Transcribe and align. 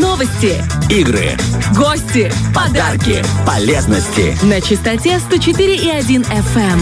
Новости, 0.00 0.62
Игры, 0.90 1.38
гости, 1.74 2.30
подарки, 2.54 3.24
полезности. 3.46 4.36
на 4.44 4.60
частоте 4.60 5.18
104,1 5.30 6.26
FM. 6.26 6.80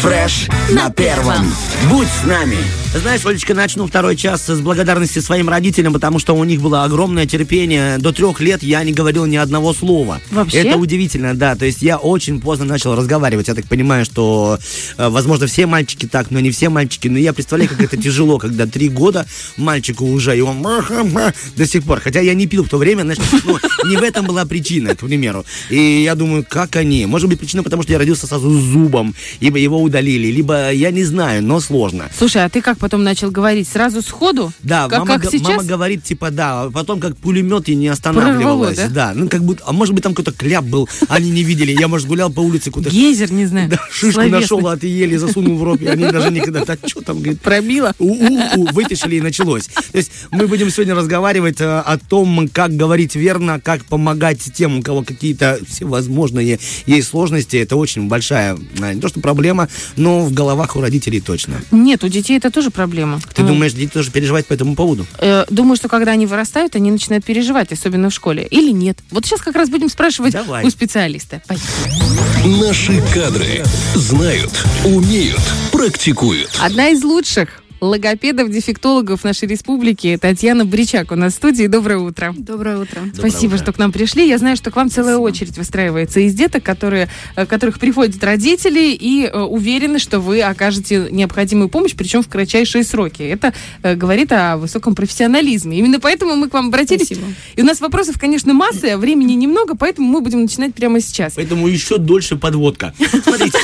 Фреш 0.00 0.48
на 0.70 0.88
первом. 0.90 1.52
Будь 1.90 2.06
с 2.06 2.24
нами. 2.24 2.56
Знаешь, 2.94 3.24
Олечка, 3.24 3.54
начну 3.54 3.86
второй 3.86 4.16
час 4.16 4.46
с 4.46 4.60
благодарности 4.60 5.18
своим 5.20 5.48
родителям, 5.48 5.94
потому 5.94 6.18
что 6.18 6.34
у 6.34 6.44
них 6.44 6.60
было 6.60 6.84
огромное 6.84 7.24
терпение. 7.24 7.98
До 7.98 8.12
трех 8.12 8.40
лет 8.40 8.62
я 8.62 8.84
не 8.84 8.92
говорил 8.92 9.24
ни 9.24 9.36
одного 9.36 9.72
слова. 9.72 10.20
Вообще? 10.30 10.58
Это 10.58 10.76
удивительно, 10.76 11.34
да. 11.34 11.56
То 11.56 11.64
есть 11.64 11.80
я 11.82 11.96
очень 11.96 12.40
поздно 12.40 12.66
начал 12.66 12.94
разговаривать. 12.94 13.48
Я 13.48 13.54
так 13.54 13.66
понимаю, 13.66 14.04
что, 14.04 14.58
э, 14.98 15.08
возможно, 15.08 15.46
все 15.46 15.66
мальчики 15.66 16.06
так, 16.06 16.30
но 16.30 16.38
не 16.40 16.50
все 16.50 16.68
мальчики. 16.68 17.08
Но 17.08 17.18
я 17.18 17.32
представляю, 17.32 17.70
как 17.70 17.80
это 17.80 17.96
тяжело, 17.96 18.38
когда 18.38 18.66
три 18.66 18.90
года 18.90 19.26
мальчику 19.56 20.04
уже, 20.04 20.36
и 20.36 20.42
он 20.42 20.62
до 21.56 21.66
сих 21.66 21.84
пор. 21.84 22.00
Хотя 22.00 22.20
я 22.20 22.34
не 22.34 22.46
пил 22.52 22.64
в 22.64 22.68
то 22.68 22.76
время, 22.76 23.00
знаешь, 23.02 23.18
ну, 23.46 23.58
не 23.88 23.96
в 23.96 24.02
этом 24.02 24.26
была 24.26 24.44
причина, 24.44 24.94
к 24.94 24.98
примеру. 24.98 25.42
И 25.70 26.02
я 26.02 26.14
думаю, 26.14 26.44
как 26.46 26.76
они? 26.76 27.06
Может 27.06 27.30
быть, 27.30 27.38
причина, 27.38 27.62
потому 27.62 27.82
что 27.82 27.92
я 27.92 27.98
родился 27.98 28.26
сразу 28.26 28.50
с 28.50 28.62
зубом, 28.62 29.14
либо 29.40 29.56
его 29.56 29.80
удалили, 29.80 30.26
либо 30.26 30.70
я 30.70 30.90
не 30.90 31.02
знаю, 31.02 31.42
но 31.42 31.60
сложно. 31.60 32.10
Слушай, 32.14 32.44
а 32.44 32.50
ты 32.50 32.60
как 32.60 32.76
потом 32.76 33.04
начал 33.04 33.30
говорить? 33.30 33.66
Сразу 33.66 34.02
сходу? 34.02 34.52
Да, 34.62 34.86
как, 34.86 34.98
мама, 34.98 35.18
как 35.18 35.30
сейчас? 35.30 35.48
мама 35.48 35.64
говорит, 35.64 36.04
типа, 36.04 36.30
да, 36.30 36.64
а 36.64 36.70
потом 36.70 37.00
как 37.00 37.16
пулемет 37.16 37.70
и 37.70 37.74
не 37.74 37.88
останавливалась. 37.88 38.76
Прорвало, 38.76 38.94
да? 38.94 39.12
ну 39.14 39.30
как 39.30 39.42
будто, 39.42 39.62
а 39.66 39.72
может 39.72 39.94
быть 39.94 40.02
там 40.02 40.12
какой-то 40.12 40.32
кляп 40.32 40.64
был, 40.66 40.90
они 41.08 41.30
не 41.30 41.44
видели. 41.44 41.72
Я, 41.72 41.88
может, 41.88 42.06
гулял 42.06 42.30
по 42.30 42.40
улице, 42.40 42.66
какую-то 42.66 42.90
Гейзер, 42.90 43.32
не 43.32 43.46
знаю. 43.46 43.70
да, 43.70 43.78
шишку 43.90 44.12
словесный. 44.12 44.40
нашел, 44.40 44.68
отъели, 44.68 45.16
засунул 45.16 45.56
в 45.56 45.62
рот, 45.62 45.80
и 45.80 45.86
они 45.86 46.04
даже 46.04 46.30
никогда, 46.30 46.66
да 46.66 46.76
что 46.84 47.00
там, 47.00 47.16
говорит, 47.16 47.40
Пробила? 47.40 47.94
у-у-у, 47.98 48.66
вытащили 48.72 49.16
и 49.16 49.20
началось. 49.22 49.68
То 49.68 49.96
есть 49.96 50.12
мы 50.30 50.46
будем 50.46 50.68
сегодня 50.68 50.94
разговаривать 50.94 51.62
э, 51.62 51.78
о 51.78 51.96
том, 51.96 52.31
как 52.52 52.76
говорить 52.76 53.14
верно, 53.14 53.60
как 53.60 53.84
помогать 53.84 54.38
тем, 54.54 54.78
у 54.78 54.82
кого 54.82 55.02
какие-то 55.02 55.58
всевозможные 55.68 56.58
есть 56.86 57.08
сложности. 57.08 57.56
Это 57.56 57.76
очень 57.76 58.08
большая, 58.08 58.56
э, 58.80 58.92
не 58.94 59.00
то 59.00 59.08
что 59.08 59.20
проблема, 59.20 59.68
но 59.96 60.20
в 60.20 60.32
головах 60.32 60.76
у 60.76 60.80
родителей 60.80 61.20
точно. 61.20 61.60
Нет, 61.70 62.04
у 62.04 62.08
детей 62.08 62.36
это 62.38 62.50
тоже 62.50 62.70
проблема. 62.70 63.20
Ты 63.34 63.42
Ну, 63.42 63.48
думаешь, 63.48 63.72
дети 63.72 63.90
тоже 63.92 64.10
переживают 64.10 64.46
по 64.46 64.52
этому 64.54 64.74
поводу? 64.74 65.06
э, 65.18 65.44
думаю, 65.50 65.76
что 65.76 65.88
когда 65.88 66.12
они 66.12 66.26
вырастают, 66.26 66.76
они 66.76 66.90
начинают 66.90 67.24
переживать, 67.24 67.72
особенно 67.72 68.10
в 68.10 68.14
школе. 68.14 68.46
Или 68.50 68.70
нет? 68.72 68.98
Вот 69.10 69.24
сейчас 69.26 69.40
как 69.40 69.54
раз 69.56 69.68
будем 69.68 69.88
спрашивать 69.88 70.32
Давай. 70.32 70.64
у 70.64 70.70
специалиста. 70.70 71.42
Поехали. 71.46 72.60
Наши 72.60 73.02
кадры 73.14 73.64
знают, 73.94 74.52
умеют, 74.84 75.40
практикуют. 75.70 76.50
Одна 76.60 76.88
из 76.88 77.02
лучших 77.04 77.61
логопедов-дефектологов 77.82 79.24
нашей 79.24 79.48
республики 79.48 80.16
Татьяна 80.18 80.64
Бричак 80.64 81.10
у 81.10 81.16
нас 81.16 81.32
в 81.32 81.36
студии. 81.36 81.66
Доброе 81.66 81.98
утро. 81.98 82.32
Доброе 82.38 82.78
утро. 82.78 83.00
Спасибо, 83.12 83.54
утро. 83.54 83.64
что 83.64 83.72
к 83.72 83.78
нам 83.78 83.90
пришли. 83.90 84.26
Я 84.26 84.38
знаю, 84.38 84.56
что 84.56 84.70
к 84.70 84.76
вам 84.76 84.88
целая 84.88 85.18
очередь 85.18 85.58
выстраивается 85.58 86.20
из 86.20 86.32
деток, 86.32 86.62
которые, 86.62 87.08
э, 87.34 87.44
которых 87.44 87.80
приходят 87.80 88.22
родители 88.22 88.96
и 88.98 89.26
э, 89.26 89.36
уверены, 89.36 89.98
что 89.98 90.20
вы 90.20 90.42
окажете 90.42 91.08
необходимую 91.10 91.68
помощь, 91.68 91.94
причем 91.96 92.22
в 92.22 92.28
кратчайшие 92.28 92.84
сроки. 92.84 93.22
Это 93.22 93.52
э, 93.82 93.96
говорит 93.96 94.30
о 94.30 94.58
высоком 94.58 94.94
профессионализме. 94.94 95.76
Именно 95.76 95.98
поэтому 95.98 96.36
мы 96.36 96.48
к 96.48 96.54
вам 96.54 96.68
обратились. 96.68 97.06
Спасибо. 97.06 97.26
И 97.56 97.62
у 97.62 97.64
нас 97.64 97.80
вопросов, 97.80 98.16
конечно, 98.16 98.54
масса, 98.54 98.94
а 98.94 98.96
времени 98.96 99.32
немного, 99.32 99.74
поэтому 99.74 100.06
мы 100.06 100.20
будем 100.20 100.42
начинать 100.42 100.72
прямо 100.72 101.00
сейчас. 101.00 101.32
Поэтому 101.34 101.66
еще 101.66 101.98
дольше 101.98 102.36
подводка. 102.36 102.94
Смотрите, 103.24 103.58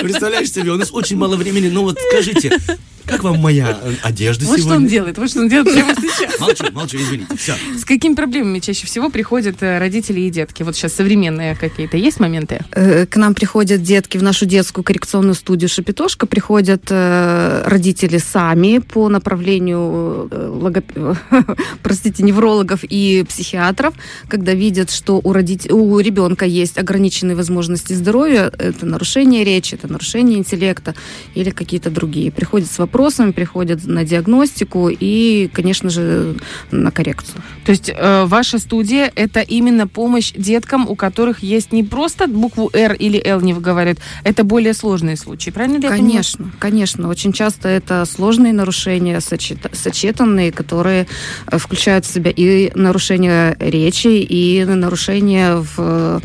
представляешь 0.00 0.50
себе, 0.50 0.70
у 0.70 0.78
нас 0.78 0.90
очень 0.92 1.18
мало 1.18 1.36
времени, 1.36 1.68
но 1.68 1.82
вот 1.82 1.98
скажите, 2.22 2.58
как 3.06 3.22
вам 3.22 3.38
моя 3.38 3.78
э, 3.82 3.92
одежда 4.02 4.44
Вот 4.46 4.58
что 4.58 4.68
он 4.68 4.72
сегодня? 4.74 4.88
делает, 4.88 5.18
вот 5.18 5.30
что 5.30 5.40
он 5.40 5.48
делает 5.48 5.72
прямо 5.74 5.94
сейчас. 6.00 6.38
Молчу, 6.40 6.64
молчу, 6.72 6.96
извините, 6.98 7.36
все. 7.36 7.54
С 7.78 7.84
какими 7.84 8.14
проблемами 8.14 8.58
чаще 8.60 8.86
всего 8.86 9.10
приходят 9.10 9.56
э, 9.62 9.78
родители 9.78 10.20
и 10.20 10.30
детки? 10.30 10.62
Вот 10.62 10.76
сейчас 10.76 10.92
современные 10.94 11.54
какие-то 11.56 11.96
есть 11.96 12.20
моменты? 12.20 12.60
Э, 12.72 13.06
К 13.06 13.16
нам 13.16 13.34
приходят 13.34 13.82
детки 13.82 14.18
в 14.18 14.22
нашу 14.22 14.46
детскую 14.46 14.84
коррекционную 14.84 15.34
студию 15.34 15.68
«Шапитошка». 15.68 16.26
Приходят 16.26 16.90
родители 16.90 18.18
сами 18.18 18.78
по 18.78 19.08
направлению 19.08 20.28
логоп- 20.30 21.16
простите, 21.82 22.22
неврологов 22.22 22.80
и 22.84 23.24
психиатров, 23.28 23.94
когда 24.28 24.54
видят, 24.54 24.90
что 24.90 25.20
у, 25.22 25.32
родит- 25.32 25.70
у 25.72 25.98
ребенка 25.98 26.44
есть 26.46 26.78
ограниченные 26.78 27.36
возможности 27.36 27.92
здоровья, 27.92 28.52
это 28.58 28.86
нарушение 28.86 29.44
речи, 29.44 29.74
это 29.74 29.90
нарушение 29.90 30.38
интеллекта 30.38 30.94
или 31.34 31.50
какие-то 31.50 31.90
другие. 31.90 32.30
Приходят 32.30 32.70
с 32.70 32.78
вопросами, 32.78 32.91
приходят 33.32 33.84
на 33.86 34.04
диагностику 34.04 34.90
и, 34.90 35.48
конечно 35.52 35.90
же, 35.90 36.36
на 36.70 36.90
коррекцию. 36.90 37.42
То 37.64 37.72
есть 37.72 37.90
э, 37.94 38.24
ваша 38.26 38.58
студия 38.58 39.10
это 39.14 39.40
именно 39.40 39.88
помощь 39.88 40.32
деткам, 40.36 40.88
у 40.88 40.94
которых 40.94 41.42
есть 41.42 41.72
не 41.72 41.82
просто 41.82 42.26
букву 42.26 42.70
Р 42.72 42.92
или 42.92 43.20
Л 43.24 43.40
не 43.40 43.54
выговаривают, 43.54 43.98
это 44.24 44.44
более 44.44 44.74
сложные 44.74 45.16
случаи, 45.16 45.50
правильно 45.50 45.78
ли 45.78 45.84
я 45.84 45.90
понимаю? 45.90 46.10
Конечно, 46.10 46.52
конечно. 46.58 47.08
Очень 47.08 47.32
часто 47.32 47.68
это 47.68 48.04
сложные 48.04 48.52
нарушения, 48.52 49.20
сочета- 49.20 49.74
сочетанные, 49.74 50.52
которые 50.52 51.06
э, 51.46 51.58
включают 51.58 52.04
в 52.04 52.12
себя 52.12 52.30
и 52.30 52.70
нарушение 52.74 53.56
речи, 53.58 54.08
и 54.08 54.64
нарушения 54.64 55.56
в, 55.56 56.20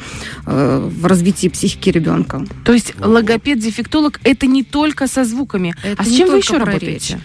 э, 0.45 0.89
в 0.89 1.05
развитии 1.05 1.47
психики 1.47 1.89
ребенка. 1.89 2.45
То 2.65 2.73
есть 2.73 2.93
логопед-дефектолог 2.99 4.19
это 4.23 4.47
не 4.47 4.63
только 4.63 5.07
со 5.07 5.23
звуками. 5.23 5.75
Это 5.83 6.01
а 6.01 6.05
с 6.05 6.09
чем 6.09 6.29
вы 6.29 6.41
только 6.41 6.56
про 6.59 6.65
работаете? 6.65 7.13
речь. 7.15 7.21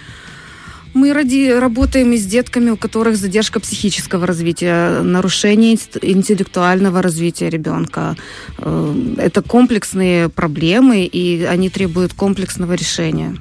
Мы 0.94 1.14
ради, 1.14 1.50
работаем 1.58 2.12
и 2.12 2.18
с 2.18 2.26
детками, 2.26 2.68
у 2.70 2.76
которых 2.76 3.16
задержка 3.16 3.60
психического 3.60 4.26
развития, 4.26 5.00
нарушение 5.02 5.78
интеллектуального 6.02 7.00
развития 7.00 7.48
ребенка. 7.50 8.14
Э, 8.58 8.94
Это 9.16 9.40
комплексные 9.42 10.28
проблемы, 10.28 11.04
и 11.04 11.44
они 11.44 11.70
требуют 11.70 12.12
комплексного 12.12 12.74
решения. 12.74 13.34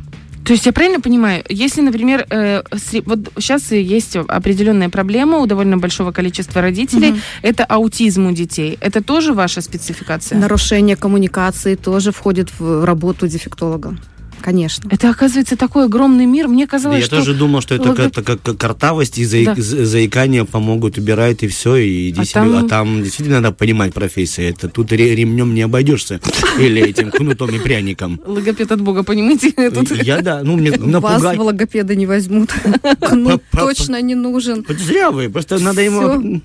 То 0.46 0.53
есть 0.53 0.66
я 0.66 0.72
правильно 0.72 1.00
понимаю, 1.01 1.44
если, 1.50 1.81
например, 1.81 2.25
э, 2.30 2.63
сре- 2.72 3.03
вот 3.06 3.19
сейчас 3.38 3.72
есть 3.72 4.16
определенная 4.16 4.90
проблема 4.90 5.38
у 5.38 5.46
довольно 5.46 5.78
большого 5.78 6.12
количества 6.12 6.62
родителей, 6.62 7.12
Мгм. 7.12 7.19
это 7.44 7.66
аутизм 7.66 8.28
у 8.28 8.31
детей. 8.31 8.78
Это 8.81 9.03
тоже 9.03 9.34
ваша 9.34 9.62
спецификация? 9.62 10.40
Нарушение 10.40 10.96
коммуникации 10.96 11.75
тоже 11.75 12.12
входит 12.12 12.50
в 12.59 12.85
работу 12.85 13.28
дефектолога. 13.28 13.97
Конечно. 14.41 14.90
Это, 14.91 15.09
оказывается, 15.09 15.56
такой 15.56 15.85
огромный 15.85 16.25
мир. 16.25 16.47
Мне 16.47 16.68
казалось, 16.68 17.00
Я 17.00 17.06
что... 17.06 17.18
тоже 17.18 17.34
думал, 17.34 17.62
что 17.62 17.75
это 17.75 17.90
лого- 17.90 18.09
как 18.24 18.57
картавость 18.57 19.18
и 19.18 19.24
заик- 19.24 19.56
Да. 19.56 19.62
за- 19.62 19.85
заикание 19.85 20.46
помогут, 20.46 20.97
убирают 20.97 21.44
и 21.44 21.47
все, 21.47 21.75
и 21.75 22.09
иди 22.09 22.22
А 22.22 22.25
себе. 22.25 22.34
там- 22.34 22.56
А 22.66 22.68
там 22.68 23.03
действительно 23.03 23.40
надо 23.41 23.53
понимать 23.56 23.94
профессию. 23.94 24.50
Это 24.50 24.68
тут 24.69 24.91
ре- 24.91 25.16
ремнем 25.16 25.53
не 25.53 25.62
обойдешься. 25.62 26.19
Или 26.59 26.81
этим 26.81 27.12
кнутом 27.12 27.50
и 27.56 27.59
пряником. 27.59 28.19
Логопед 28.25 28.72
от 28.72 28.81
Бога, 28.81 29.03
понимаете? 29.03 29.51
Тут- 29.72 29.91
Я, 29.91 30.22
да, 30.22 30.41
ну, 30.44 30.57
мне 30.57 30.72
Вас 30.78 30.80
напугать. 30.81 31.38
в 31.38 31.41
логопеда 31.41 31.96
не 31.96 32.06
возьмут. 32.06 32.50
Кнут 33.01 33.44
точно 33.51 34.01
не 34.01 34.16
нужен. 34.16 34.66
Зря 34.68 35.12
вы, 35.12 35.30
просто 35.30 35.59
надо 35.59 35.81
ему... 35.81 36.41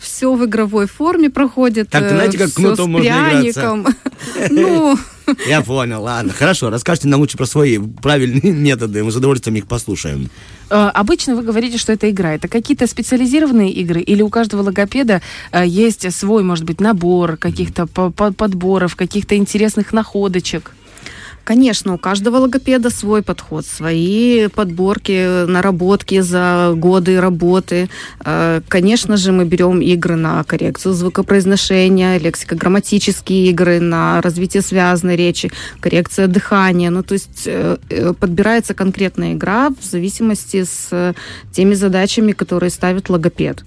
Все 0.00 0.34
в 0.34 0.44
игровой 0.44 0.86
форме 0.86 1.30
проходит. 1.30 1.88
Так, 1.90 2.02
э, 2.04 2.08
знаете, 2.10 2.38
как 2.38 2.52
кнутом 2.52 2.90
можно 2.92 3.06
играться? 3.06 3.60
пряником. 3.60 3.86
Ну, 4.50 4.98
Я 5.48 5.60
понял, 5.62 6.02
ладно. 6.02 6.32
Хорошо, 6.32 6.70
расскажите 6.70 7.08
нам 7.08 7.20
лучше 7.20 7.36
про 7.36 7.46
свои 7.46 7.78
правильные 7.78 8.52
методы. 8.52 9.02
Мы 9.04 9.10
с 9.12 9.16
удовольствием 9.16 9.56
их 9.56 9.66
послушаем. 9.66 10.30
Э, 10.70 10.90
Обычно 10.94 11.34
вы 11.36 11.42
говорите, 11.42 11.78
что 11.78 11.92
это 11.92 12.08
игра. 12.10 12.34
Это 12.34 12.48
какие-то 12.48 12.86
специализированные 12.86 13.70
игры? 13.72 14.00
Или 14.00 14.22
у 14.22 14.28
каждого 14.28 14.62
логопеда 14.62 15.22
э, 15.52 15.64
есть 15.66 16.12
свой, 16.12 16.42
может 16.42 16.64
быть, 16.64 16.80
набор 16.80 17.36
каких-то 17.36 17.86
по- 17.86 18.10
по- 18.10 18.32
подборов, 18.32 18.96
каких-то 18.96 19.36
интересных 19.36 19.92
находочек? 19.92 20.72
Конечно, 21.46 21.94
у 21.94 21.98
каждого 21.98 22.38
логопеда 22.38 22.90
свой 22.90 23.22
подход, 23.22 23.64
свои 23.64 24.48
подборки, 24.48 25.46
наработки 25.46 26.18
за 26.20 26.72
годы 26.74 27.20
работы. 27.20 27.88
Э, 28.24 28.60
Конечно 28.66 29.16
же, 29.16 29.30
мы 29.30 29.44
берем 29.44 29.80
игры 29.80 30.16
на 30.16 30.42
коррекцию 30.42 30.94
звукопроизношения, 30.94 32.18
лексико-грамматические 32.18 33.50
игры, 33.50 33.78
на 33.78 34.20
развитие 34.22 34.60
связанной 34.60 35.14
речи, 35.14 35.52
коррекция 35.78 36.26
дыхания. 36.26 36.90
Ну, 36.90 37.04
то 37.04 37.14
есть 37.14 37.44
э, 37.46 37.76
э, 37.90 38.12
подбирается 38.12 38.74
конкретная 38.74 39.34
игра 39.34 39.70
в 39.70 39.84
зависимости 39.84 40.64
с 40.64 41.14
теми 41.52 41.74
задачами, 41.74 42.32
которые 42.32 42.70
ставит 42.70 43.08
логопед. 43.08 43.62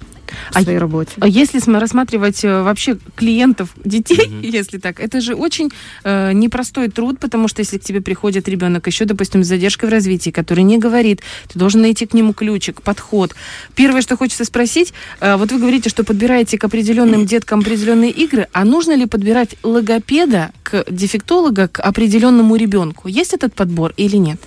В 0.51 0.57
А 0.57 0.61
своей 0.61 0.77
работе. 0.77 1.11
А 1.19 1.27
Если 1.27 1.59
см- 1.59 1.79
рассматривать 1.79 2.43
э, 2.43 2.61
вообще 2.61 2.97
клиентов 3.15 3.69
детей, 3.83 4.29
если 4.41 4.77
так, 4.77 4.99
это 4.99 5.21
же 5.21 5.35
очень 5.35 5.69
э, 6.03 6.33
непростой 6.33 6.89
труд, 6.89 7.19
потому 7.19 7.47
что 7.47 7.61
если 7.61 7.77
к 7.77 7.83
тебе 7.83 8.01
приходит 8.01 8.47
ребенок 8.47 8.87
еще, 8.87 9.05
допустим, 9.05 9.43
с 9.43 9.47
задержкой 9.47 9.89
в 9.89 9.91
развитии, 9.91 10.29
который 10.31 10.63
не 10.63 10.77
говорит, 10.77 11.21
ты 11.47 11.59
должен 11.59 11.81
найти 11.81 12.05
к 12.05 12.13
нему 12.13 12.33
ключик, 12.33 12.81
подход. 12.81 13.35
Первое, 13.75 14.01
что 14.01 14.17
хочется 14.17 14.45
спросить, 14.45 14.93
э, 15.19 15.35
вот 15.35 15.51
вы 15.51 15.59
говорите, 15.59 15.89
что 15.89 16.03
подбираете 16.03 16.57
к 16.57 16.63
определенным 16.63 17.25
деткам 17.25 17.59
определенные 17.59 18.11
игры, 18.11 18.47
а 18.53 18.65
нужно 18.65 18.95
ли 18.95 19.05
подбирать 19.05 19.55
логопеда, 19.63 20.51
к 20.63 20.85
дефектолога 20.89 21.67
к 21.67 21.79
определенному 21.79 22.55
ребенку? 22.55 23.07
Есть 23.07 23.33
этот 23.33 23.53
подбор 23.53 23.93
или 23.97 24.17
нет? 24.17 24.39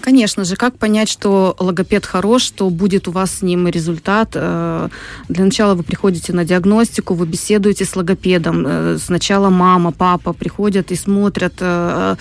Конечно 0.00 0.44
же, 0.44 0.56
как 0.56 0.78
понять, 0.78 1.08
что 1.08 1.56
логопед 1.58 2.06
хорош, 2.06 2.42
что 2.42 2.70
будет 2.70 3.08
у 3.08 3.10
вас 3.10 3.30
с 3.38 3.42
ним 3.42 3.66
результат? 3.68 4.30
Э, 4.34 4.88
Для 5.28 5.44
начала 5.44 5.74
вы 5.74 5.82
приходите 5.82 6.32
на 6.32 6.44
диагностику, 6.44 7.14
вы 7.14 7.26
беседуете 7.26 7.84
с 7.84 7.96
логопедом. 7.96 8.64
Э, 8.66 8.98
Сначала 8.98 9.50
мама, 9.50 9.92
папа 9.92 10.32
приходят 10.32 10.92
и 10.92 10.96
смотрят, 10.96 11.54
э, 11.60 12.16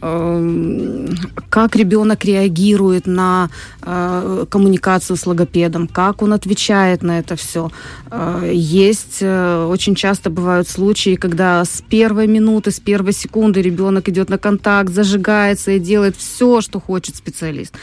как 0.00 1.76
ребенок 1.76 2.24
реагирует 2.24 3.06
на 3.06 3.50
э, 3.82 4.46
коммуникацию 4.48 5.16
с 5.16 5.26
логопедом, 5.26 5.88
как 5.88 6.22
он 6.22 6.32
отвечает 6.32 7.02
на 7.02 7.18
это 7.18 7.36
все. 7.36 7.70
Есть 8.44 9.18
э, 9.20 9.66
очень 9.68 9.94
часто 9.94 10.30
бывают 10.30 10.68
случаи, 10.68 11.16
когда 11.16 11.64
с 11.64 11.82
первой 11.88 12.26
минуты, 12.26 12.70
с 12.70 12.80
первой 12.80 13.12
секунды 13.12 13.60
ребенок 13.60 14.08
идет 14.08 14.30
на 14.30 14.38
контакт, 14.38 14.90
зажигается 14.90 15.72
и 15.72 15.78
делает 15.78 16.16
все, 16.16 16.60
что 16.60 16.80
хочет 16.80 17.16
специалист. 17.16 17.74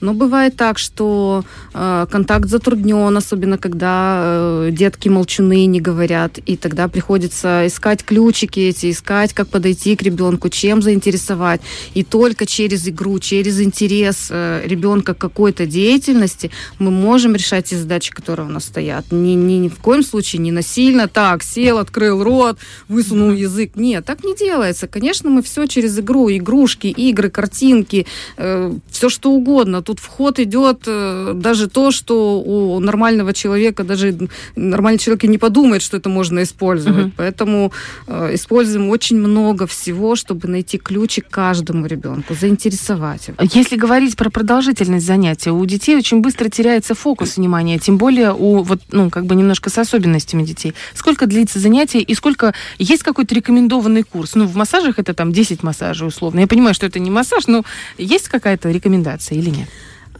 Но 0.00 0.14
бывает 0.14 0.56
так, 0.56 0.78
что 0.78 1.44
э, 1.74 2.06
контакт 2.10 2.48
затруднен, 2.48 3.16
особенно 3.16 3.58
когда 3.58 4.22
э, 4.22 4.70
детки 4.72 5.08
молчуны 5.08 5.66
не 5.66 5.80
говорят, 5.80 6.38
и 6.38 6.56
тогда 6.56 6.88
приходится 6.88 7.66
искать 7.66 8.02
ключики 8.04 8.60
эти, 8.60 8.90
искать, 8.90 9.34
как 9.34 9.48
подойти 9.48 9.96
к 9.96 10.02
ребенку, 10.02 10.48
чем 10.48 10.80
заинтересовать. 10.80 11.60
И 11.94 12.02
только 12.02 12.46
через 12.46 12.88
игру, 12.88 13.18
через 13.18 13.60
интерес 13.60 14.28
э, 14.30 14.62
ребенка 14.64 15.14
к 15.14 15.18
какой-то 15.18 15.66
деятельности 15.66 16.50
мы 16.78 16.90
можем 16.90 17.34
решать 17.34 17.66
те 17.66 17.76
задачи, 17.76 18.10
которые 18.10 18.46
у 18.46 18.50
нас 18.50 18.64
стоят. 18.64 19.12
Ни, 19.12 19.34
ни, 19.34 19.54
ни 19.54 19.68
в 19.68 19.76
коем 19.76 20.02
случае 20.02 20.40
не 20.40 20.52
насильно, 20.52 21.08
так, 21.08 21.42
сел, 21.42 21.78
открыл 21.78 22.22
рот, 22.24 22.58
высунул 22.88 23.32
язык. 23.32 23.72
Нет, 23.76 24.04
так 24.06 24.24
не 24.24 24.34
делается. 24.34 24.88
Конечно, 24.88 25.28
мы 25.28 25.42
все 25.42 25.66
через 25.66 25.98
игру, 25.98 26.30
игрушки, 26.30 26.86
игры, 26.86 27.28
картинки, 27.28 28.06
э, 28.38 28.72
все 28.90 29.08
что 29.10 29.30
угодно. 29.30 29.82
Тут 29.90 29.98
в 29.98 30.06
ход 30.06 30.38
идет 30.38 30.84
э, 30.86 31.32
даже 31.34 31.68
то, 31.68 31.90
что 31.90 32.40
у 32.40 32.78
нормального 32.78 33.32
человека, 33.32 33.82
даже 33.82 34.16
нормальный 34.54 35.00
человек 35.00 35.24
и 35.24 35.26
не 35.26 35.36
подумает, 35.36 35.82
что 35.82 35.96
это 35.96 36.08
можно 36.08 36.44
использовать. 36.44 37.06
Мгм. 37.06 37.14
Поэтому 37.16 37.72
э, 38.06 38.34
используем 38.34 38.88
очень 38.88 39.16
много 39.16 39.66
всего, 39.66 40.14
чтобы 40.14 40.46
найти 40.46 40.78
ключик 40.78 41.26
каждому 41.28 41.86
ребенку, 41.86 42.36
заинтересовать 42.40 43.26
его. 43.26 43.36
Если 43.52 43.74
говорить 43.74 44.14
про 44.14 44.30
продолжительность 44.30 45.04
занятия, 45.04 45.50
у 45.50 45.66
детей 45.66 45.96
очень 45.96 46.20
быстро 46.20 46.48
теряется 46.48 46.94
фокус 46.94 47.36
внимания, 47.36 47.80
тем 47.80 47.98
более 47.98 48.32
у 48.32 48.62
вот, 48.62 48.78
ну, 48.92 49.10
как 49.10 49.26
бы 49.26 49.34
немножко 49.34 49.70
с 49.70 49.78
особенностями 49.78 50.44
детей. 50.44 50.72
Сколько 50.94 51.26
длится 51.26 51.58
занятие 51.58 52.02
и 52.02 52.14
сколько... 52.14 52.54
Есть 52.78 53.02
какой-то 53.02 53.34
рекомендованный 53.34 54.04
курс? 54.04 54.36
Ну, 54.36 54.46
в 54.46 54.54
массажах 54.54 55.00
это 55.00 55.14
там 55.14 55.32
10 55.32 55.64
массажей 55.64 56.06
условно. 56.06 56.38
Я 56.38 56.46
понимаю, 56.46 56.74
что 56.74 56.86
это 56.86 57.00
не 57.00 57.10
массаж, 57.10 57.48
но 57.48 57.64
есть 57.98 58.28
какая-то 58.28 58.70
рекомендация 58.70 59.36
или 59.36 59.50
нет? 59.50 59.68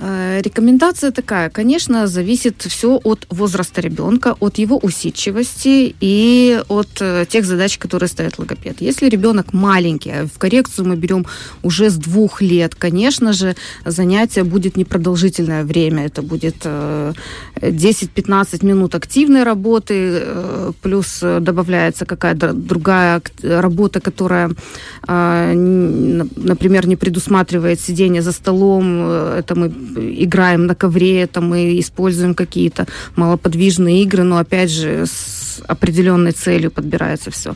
Э, 0.00 0.41
Рекомендация 0.43 1.11
такая, 1.11 1.50
конечно, 1.50 2.06
зависит 2.06 2.62
все 2.62 3.00
от 3.05 3.26
возраста 3.31 3.81
ребенка, 3.81 4.35
от 4.41 4.58
его 4.58 4.79
усидчивости 4.79 5.94
и 6.00 6.62
от 6.69 6.88
э, 7.00 7.26
тех 7.29 7.44
задач, 7.44 7.79
которые 7.79 8.08
ставит 8.08 8.38
логопед. 8.38 8.81
Если 8.81 9.11
ребенок 9.11 9.52
маленький, 9.52 10.11
а 10.11 10.26
в 10.26 10.38
коррекцию 10.38 10.88
мы 10.88 10.97
берем 10.97 11.26
уже 11.62 11.91
с 11.91 11.97
двух 11.97 12.43
лет, 12.43 12.75
конечно 12.75 13.32
же, 13.32 13.55
занятие 13.85 14.44
будет 14.44 14.76
непродолжительное 14.76 15.64
время. 15.64 16.06
Это 16.06 16.23
будет 16.23 16.56
э, 16.64 17.12
10-15 17.61 18.64
минут 18.64 18.94
активной 18.94 19.43
работы, 19.43 19.94
э, 19.94 20.73
плюс 20.82 21.19
э, 21.23 21.41
добавляется 21.41 22.06
какая-то 22.06 22.53
другая 22.53 23.20
работа, 23.43 24.00
которая, 24.00 24.50
э, 25.08 25.55
например, 26.37 26.87
не 26.87 26.96
предусматривает 26.96 27.81
сидение 27.81 28.23
за 28.23 28.32
столом. 28.32 28.85
Э, 29.03 29.41
Это 29.41 29.55
мы 29.55 29.70
играем 29.97 30.67
на 30.67 30.75
ковре, 30.75 31.23
это 31.23 31.41
мы 31.41 31.79
используем 31.79 32.35
какие-то 32.35 32.87
малоподвижные 33.17 34.03
игры, 34.03 34.23
но 34.23 34.39
опять 34.39 34.71
же 34.71 35.07
с 35.07 35.63
определенной 35.67 36.33
целью 36.33 36.71
подбирается 36.71 37.31
все. 37.31 37.55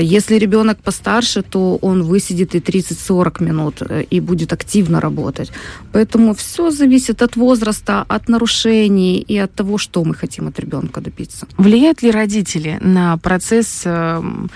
Если 0.00 0.38
ребенок 0.38 0.78
постарше, 0.78 1.42
то 1.42 1.76
он 1.76 2.02
высидит 2.02 2.54
и 2.54 2.58
30-40 2.58 3.44
минут 3.44 3.82
э, 3.82 4.04
и 4.10 4.20
будет 4.20 4.52
активно 4.52 5.00
работать. 5.00 5.52
Поэтому 5.92 6.34
все 6.34 6.70
зависит 6.70 7.22
от 7.22 7.36
возраста, 7.36 8.04
от 8.08 8.28
нарушений 8.28 9.18
и 9.18 9.38
от 9.38 9.52
того, 9.54 9.78
что 9.78 10.04
мы 10.04 10.14
хотим 10.14 10.48
от 10.48 10.58
ребенка 10.60 11.00
добиться. 11.00 11.46
Влияют 11.56 12.02
ли 12.02 12.10
родители 12.10 12.78
на 12.80 13.16
процесс 13.16 13.82
эм, 13.84 14.50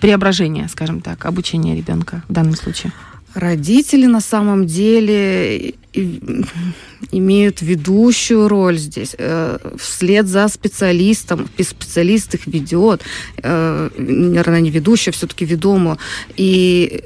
преображения, 0.00 0.68
скажем 0.68 1.00
так, 1.00 1.26
обучения 1.26 1.76
ребенка 1.76 2.22
в 2.28 2.32
данном 2.32 2.54
случае? 2.54 2.92
Родители 3.34 4.06
на 4.06 4.20
самом 4.20 4.66
деле 4.66 5.74
имеют 7.12 7.62
ведущую 7.62 8.48
роль 8.48 8.78
здесь. 8.78 9.14
Э, 9.18 9.58
Вслед 9.78 10.26
за 10.26 10.48
специалистом, 10.48 11.48
специалист 11.60 12.34
их 12.34 12.46
ведет, 12.46 13.02
э, 13.42 13.90
наверное, 13.98 14.60
не 14.60 14.70
ведущая, 14.70 15.12
все-таки 15.12 15.44
ведомую. 15.44 15.98
И 16.36 17.02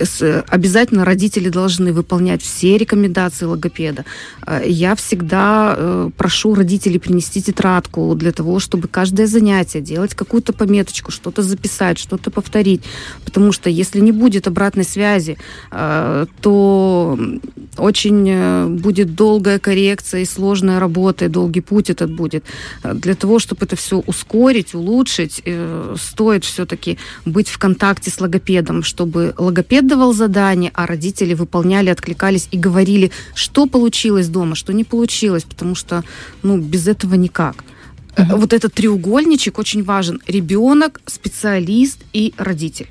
обязательно 0.48 1.04
родители 1.04 1.48
должны 1.48 1.92
выполнять 1.92 2.42
все 2.42 2.78
рекомендации 2.78 3.46
логопеда. 3.46 4.04
Э, 4.46 4.62
Я 4.66 4.94
всегда 4.94 6.10
прошу 6.16 6.54
родителей 6.54 6.98
принести 6.98 7.42
тетрадку 7.42 8.14
для 8.14 8.32
того, 8.32 8.60
чтобы 8.60 8.88
каждое 8.88 9.26
занятие 9.26 9.80
делать 9.80 10.14
какую-то 10.14 10.52
пометочку, 10.52 11.12
что-то 11.12 11.42
записать, 11.42 11.98
что-то 11.98 12.30
повторить. 12.30 12.82
Потому 13.24 13.52
что 13.52 13.70
если 13.70 14.00
не 14.00 14.12
будет 14.12 14.46
обратной 14.46 14.84
связи, 14.84 15.36
то 16.40 17.18
очень 17.76 18.78
будет 18.78 19.14
долгая 19.14 19.58
коррекция 19.58 19.81
и 20.18 20.24
сложная 20.24 20.80
работа, 20.80 21.24
и 21.24 21.28
долгий 21.28 21.60
путь 21.60 21.90
этот 21.90 22.14
будет. 22.14 22.44
Для 22.84 23.14
того, 23.14 23.38
чтобы 23.38 23.66
это 23.66 23.76
все 23.76 23.98
ускорить, 23.98 24.74
улучшить, 24.74 25.42
э, 25.44 25.96
стоит 25.98 26.44
все-таки 26.44 26.98
быть 27.24 27.48
в 27.48 27.58
контакте 27.58 28.10
с 28.10 28.20
логопедом, 28.20 28.82
чтобы 28.82 29.34
логопед 29.38 29.86
давал 29.86 30.12
задание, 30.12 30.70
а 30.74 30.86
родители 30.86 31.34
выполняли, 31.34 31.90
откликались 31.90 32.48
и 32.50 32.58
говорили, 32.58 33.10
что 33.34 33.66
получилось 33.66 34.28
дома, 34.28 34.54
что 34.54 34.72
не 34.72 34.84
получилось, 34.84 35.44
потому 35.44 35.74
что 35.74 36.02
ну, 36.42 36.58
без 36.58 36.88
этого 36.88 37.14
никак. 37.14 37.64
Э, 38.16 38.24
Вот 38.36 38.52
этот 38.52 38.74
треугольничек 38.74 39.58
очень 39.58 39.82
важен. 39.82 40.20
Ребенок, 40.26 41.00
специалист 41.06 41.98
и 42.12 42.34
родитель. 42.36 42.88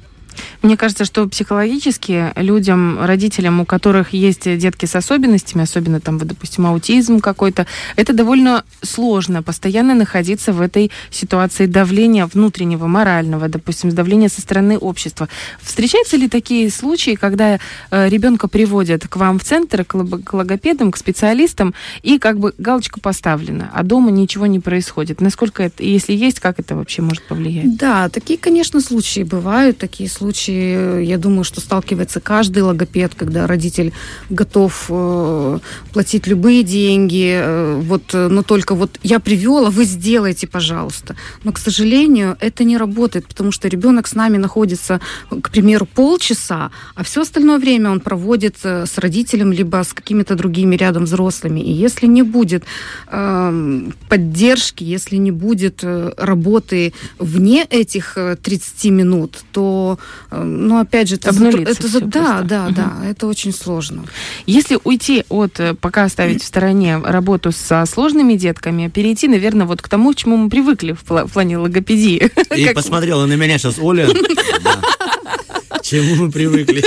Мне 0.62 0.78
кажется, 0.78 1.06
что 1.06 1.28
психологически 1.28 2.32
людям, 2.36 3.04
родителям, 3.04 3.62
у 3.62 3.66
которых 3.66 4.14
есть 4.14 4.44
детки 4.58 4.86
с 4.86 4.96
особенностями, 4.96 5.64
особенно 5.64 6.00
там, 6.00 6.18
допустим, 6.18 6.66
аутизм 6.66 7.20
какой-то, 7.20 7.66
это 7.96 8.14
довольно 8.14 8.64
сложно 8.82 9.44
постоянно 9.44 9.96
находиться 9.96 10.54
в 10.54 10.62
этой 10.62 10.92
ситуации 11.10 11.66
давления 11.66 12.26
внутреннего, 12.26 12.88
морального, 12.88 13.48
допустим, 13.48 13.90
давления 13.92 14.30
со 14.30 14.42
стороны 14.42 14.78
общества. 14.78 15.28
Встречаются 15.62 16.18
ли 16.18 16.28
такие 16.28 16.70
случаи, 16.70 17.16
когда 17.16 17.60
э, 17.90 18.10
ребенка 18.10 18.48
приводят 18.48 19.08
к 19.08 19.16
вам 19.16 19.40
в 19.40 19.44
центр, 19.44 19.84
к, 19.84 19.96
лоб- 19.96 20.24
к 20.24 20.34
логопедам, 20.34 20.92
к 20.92 20.98
специалистам, 20.98 21.74
и 22.04 22.20
как 22.20 22.40
бы 22.40 22.54
галочка 22.58 23.00
поставлена, 23.00 23.72
а 23.74 23.84
дома 23.84 24.12
ничего 24.12 24.46
не 24.46 24.60
происходит? 24.60 25.22
Насколько 25.22 25.64
это, 25.64 25.84
если 25.84 26.14
есть, 26.14 26.40
как 26.40 26.60
это 26.60 26.76
вообще 26.76 27.02
может 27.02 27.24
повлиять? 27.24 27.78
Да, 27.78 28.10
такие, 28.10 28.38
конечно, 28.38 28.82
случаи 28.82 29.24
бывают. 29.24 29.78
Такие 29.78 30.10
случаи, 30.10 30.21
я 30.30 31.18
думаю, 31.18 31.44
что 31.44 31.62
сталкивается 31.62 32.20
каждый 32.20 32.64
логопед, 32.64 33.16
когда 33.16 33.48
родитель 33.48 33.94
готов 34.30 34.86
э, 34.90 35.60
платить 35.94 36.28
любые 36.28 36.64
деньги, 36.64 37.40
э, 37.42 37.82
вот, 37.82 38.14
э, 38.14 38.28
но 38.28 38.44
только 38.44 38.76
вот 38.76 39.00
я 39.04 39.20
привела, 39.20 39.70
вы 39.70 39.86
сделайте, 39.86 40.48
пожалуйста. 40.48 41.16
Но, 41.44 41.52
к 41.52 41.58
сожалению, 41.58 42.38
это 42.40 42.64
не 42.64 42.78
работает, 42.78 43.28
потому 43.28 43.52
что 43.52 43.68
ребенок 43.68 44.08
с 44.08 44.16
нами 44.16 44.38
находится, 44.38 45.00
к 45.30 45.50
примеру, 45.50 45.86
полчаса, 45.86 46.72
а 46.96 47.04
все 47.04 47.22
остальное 47.22 47.58
время 47.58 47.92
он 47.92 48.00
проводит 48.00 48.58
э, 48.64 48.86
с 48.86 48.98
родителем, 48.98 49.52
либо 49.52 49.84
с 49.84 49.94
какими-то 49.94 50.36
другими 50.36 50.76
рядом 50.76 51.06
взрослыми. 51.06 51.60
И 51.60 51.72
если 51.72 52.08
не 52.08 52.24
будет 52.24 52.64
эм, 53.08 53.94
поддержки, 54.10 54.84
если 54.84 55.18
не 55.18 55.32
будет 55.32 55.84
э, 55.84 56.14
работы 56.18 56.94
вне 57.20 57.66
этих 57.70 58.18
э, 58.18 58.36
30 58.36 58.86
минут, 58.92 59.38
то 59.52 59.98
э, 60.32 60.38
Э, 60.42 60.44
Но 60.44 60.80
опять 60.80 61.10
же, 61.10 61.16
это, 61.16 61.30
Обнулиться 61.32 61.74
это 61.74 61.88
за- 61.88 61.98
всё 62.00 62.08
да, 62.08 62.20
просто. 62.22 62.44
да, 62.46 62.64
Мгм. 62.66 62.74
да, 62.74 62.94
это 63.10 63.28
очень 63.28 63.54
сложно. 63.54 64.06
Если 64.46 64.78
уйти 64.84 65.24
от, 65.30 65.60
э, 65.60 65.74
пока 65.74 66.04
оставить 66.06 66.42
в 66.42 66.46
стороне 66.46 66.98
работу 66.98 67.52
со 67.52 67.86
сложными 67.86 68.36
детками, 68.36 68.88
перейти, 68.88 69.28
наверное, 69.28 69.66
вот 69.66 69.82
к 69.82 69.90
тому, 69.90 70.14
к 70.14 70.16
чему 70.16 70.38
мы 70.38 70.50
привыкли 70.50 70.94
в, 70.94 71.04
пла- 71.04 71.28
в 71.28 71.32
плане 71.34 71.58
логопедии. 71.58 72.32
И 72.56 72.66
Как- 72.66 72.76
посмотрела 72.76 73.26
на 73.26 73.34
меня 73.34 73.58
сейчас 73.58 73.78
Оля. 73.80 74.08
К 75.70 75.82
чему 75.84 76.16
мы 76.26 76.32
привыкли? 76.32 76.84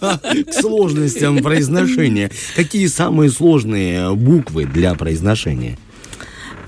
К 0.00 0.52
сложностям 0.52 1.38
произношения. 1.42 2.30
Какие 2.54 2.86
самые 2.86 3.30
сложные 3.30 4.14
буквы 4.14 4.64
для 4.64 4.94
произношения? 4.94 5.78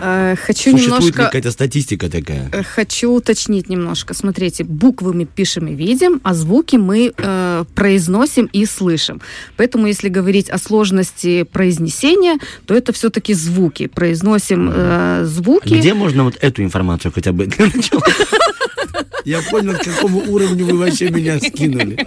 Э, 0.00 0.34
Хочу 0.36 0.70
Существует 0.70 0.80
ли 0.80 1.06
немножко... 1.06 1.24
какая-то 1.24 1.50
статистика 1.50 2.08
такая? 2.08 2.48
э, 2.52 2.62
Хочу 2.62 3.10
уточнить 3.12 3.68
немножко. 3.68 4.14
Смотрите, 4.14 4.64
буквы 4.64 5.12
мы 5.12 5.24
пишем 5.24 5.66
и 5.68 5.74
видим, 5.74 6.20
а 6.22 6.34
звуки 6.34 6.76
мы 6.76 7.12
э, 7.16 7.64
произносим 7.74 8.48
и 8.52 8.64
слышим. 8.66 9.20
Поэтому, 9.56 9.86
если 9.86 10.08
говорить 10.08 10.50
о 10.50 10.58
сложности 10.58 11.42
произнесения, 11.42 12.38
то 12.66 12.74
это 12.74 12.92
все-таки 12.92 13.34
звуки. 13.34 13.86
Произносим 13.88 14.70
э, 14.72 15.24
звуки. 15.24 15.74
Где 15.74 15.94
можно 15.94 16.24
вот 16.24 16.36
эту 16.40 16.62
информацию 16.62 17.12
хотя 17.12 17.32
бы 17.32 17.46
для 17.46 17.66
начала? 17.66 18.02
Я 19.24 19.42
понял, 19.42 19.74
к 19.74 19.82
какому 19.84 20.20
уровню 20.20 20.64
вы 20.64 20.78
вообще 20.78 21.10
меня 21.10 21.38
скинули. 21.40 21.98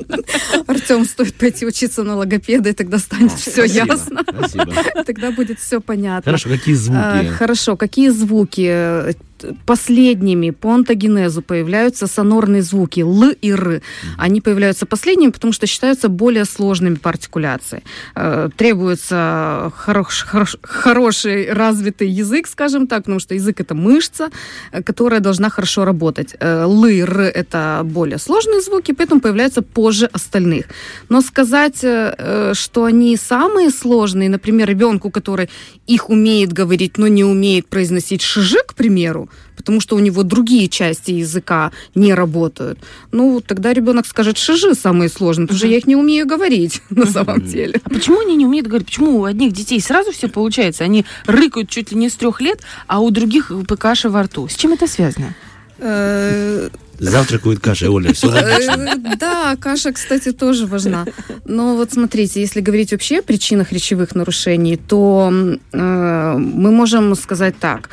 Артем, 0.71 1.05
стоит 1.05 1.35
пойти 1.35 1.65
учиться 1.65 2.03
на 2.03 2.15
логопеда, 2.15 2.69
и 2.69 2.73
тогда 2.73 2.97
станет 2.97 3.31
все 3.33 3.63
ясно. 3.63 4.23
Спасибо. 4.27 4.73
Тогда 5.05 5.31
будет 5.31 5.59
все 5.59 5.79
понятно. 5.81 6.23
Хорошо, 6.31 6.49
какие 6.49 6.75
А, 6.75 6.77
звуки? 6.77 7.27
Хорошо, 7.37 7.77
какие 7.77 8.09
звуки? 8.09 9.15
Последними 9.65 10.51
по 10.51 10.73
онтогенезу 10.73 11.41
появляются 11.41 12.07
сонорные 12.07 12.61
звуки 12.61 13.01
Л 13.01 13.29
и 13.29 13.51
Р. 13.51 13.81
Они 14.17 14.41
появляются 14.41 14.85
последними, 14.85 15.31
потому 15.31 15.53
что 15.53 15.67
считаются 15.67 16.09
более 16.09 16.45
сложными 16.45 16.95
по 16.95 17.09
артикуляции. 17.09 17.83
Э, 18.15 18.49
Требуется 18.55 19.71
хорош- 19.75 20.23
хорош- 20.27 20.57
хороший 20.61 21.51
развитый 21.51 22.09
язык, 22.09 22.47
скажем 22.47 22.87
так, 22.87 23.03
потому 23.03 23.19
что 23.19 23.33
язык 23.35 23.59
это 23.61 23.75
мышца, 23.75 24.29
э, 24.71 24.83
которая 24.83 25.19
должна 25.19 25.49
хорошо 25.49 25.85
работать. 25.85 26.35
Э, 26.39 26.63
Л 26.63 26.85
и 26.85 26.99
Р 26.99 27.19
это 27.21 27.81
более 27.83 28.17
сложные 28.17 28.61
звуки, 28.61 28.91
поэтому 28.93 29.21
появляются 29.21 29.61
позже 29.61 30.09
остальных. 30.13 30.65
Но 31.09 31.21
сказать, 31.21 31.77
что 31.77 32.83
они 32.83 33.17
самые 33.17 33.69
сложные, 33.69 34.29
например, 34.29 34.69
ребенку, 34.69 35.09
который 35.09 35.49
их 35.87 36.09
умеет 36.09 36.53
говорить, 36.53 36.97
но 36.97 37.07
не 37.07 37.23
умеет 37.23 37.67
произносить 37.67 38.21
шижи, 38.21 38.59
к 38.67 38.73
примеру, 38.73 39.29
потому 39.55 39.79
что 39.79 39.95
у 39.95 39.99
него 39.99 40.23
другие 40.23 40.67
части 40.67 41.11
языка 41.11 41.71
не 41.95 42.13
работают, 42.13 42.79
ну, 43.11 43.41
тогда 43.45 43.73
ребенок 43.73 44.05
скажет 44.05 44.37
шижи 44.37 44.75
самые 44.75 45.09
сложные, 45.09 45.47
потому 45.47 45.57
что 45.57 45.67
я 45.67 45.77
их 45.77 45.87
не 45.87 45.95
умею 45.95 46.25
говорить 46.25 46.81
на 46.89 47.05
самом 47.05 47.41
деле. 47.41 47.79
А 47.83 47.89
почему 47.89 48.19
они 48.19 48.35
не 48.35 48.45
умеют 48.45 48.67
говорить? 48.67 48.87
Почему 48.87 49.19
у 49.19 49.25
одних 49.25 49.53
детей 49.53 49.79
сразу 49.81 50.11
все 50.11 50.27
получается? 50.27 50.83
Они 50.83 51.05
рыкают 51.25 51.69
чуть 51.69 51.91
ли 51.91 51.97
не 51.97 52.09
с 52.09 52.13
трех 52.15 52.41
лет, 52.41 52.59
а 52.87 52.99
у 52.99 53.09
других 53.11 53.51
каша 53.79 54.09
во 54.09 54.23
рту. 54.23 54.47
С 54.47 54.55
чем 54.55 54.73
это 54.73 54.87
связано? 54.87 55.35
Э, 55.79 56.69
Завтракают 56.99 57.59
кашей, 57.59 57.89
Оля, 57.89 58.13
все. 58.13 58.31
Э, 58.31 58.95
Да, 59.19 59.55
каша, 59.59 59.91
кстати, 59.91 60.31
тоже 60.31 60.67
важна. 60.67 61.05
Но 61.45 61.75
вот 61.75 61.91
смотрите, 61.91 62.39
если 62.39 62.61
говорить 62.61 62.91
вообще 62.91 63.19
о 63.19 63.23
причинах 63.23 63.71
речевых 63.71 64.13
нарушений, 64.13 64.77
то 64.77 65.31
э, 65.71 66.35
мы 66.37 66.71
можем 66.71 67.15
сказать 67.15 67.55
так. 67.59 67.89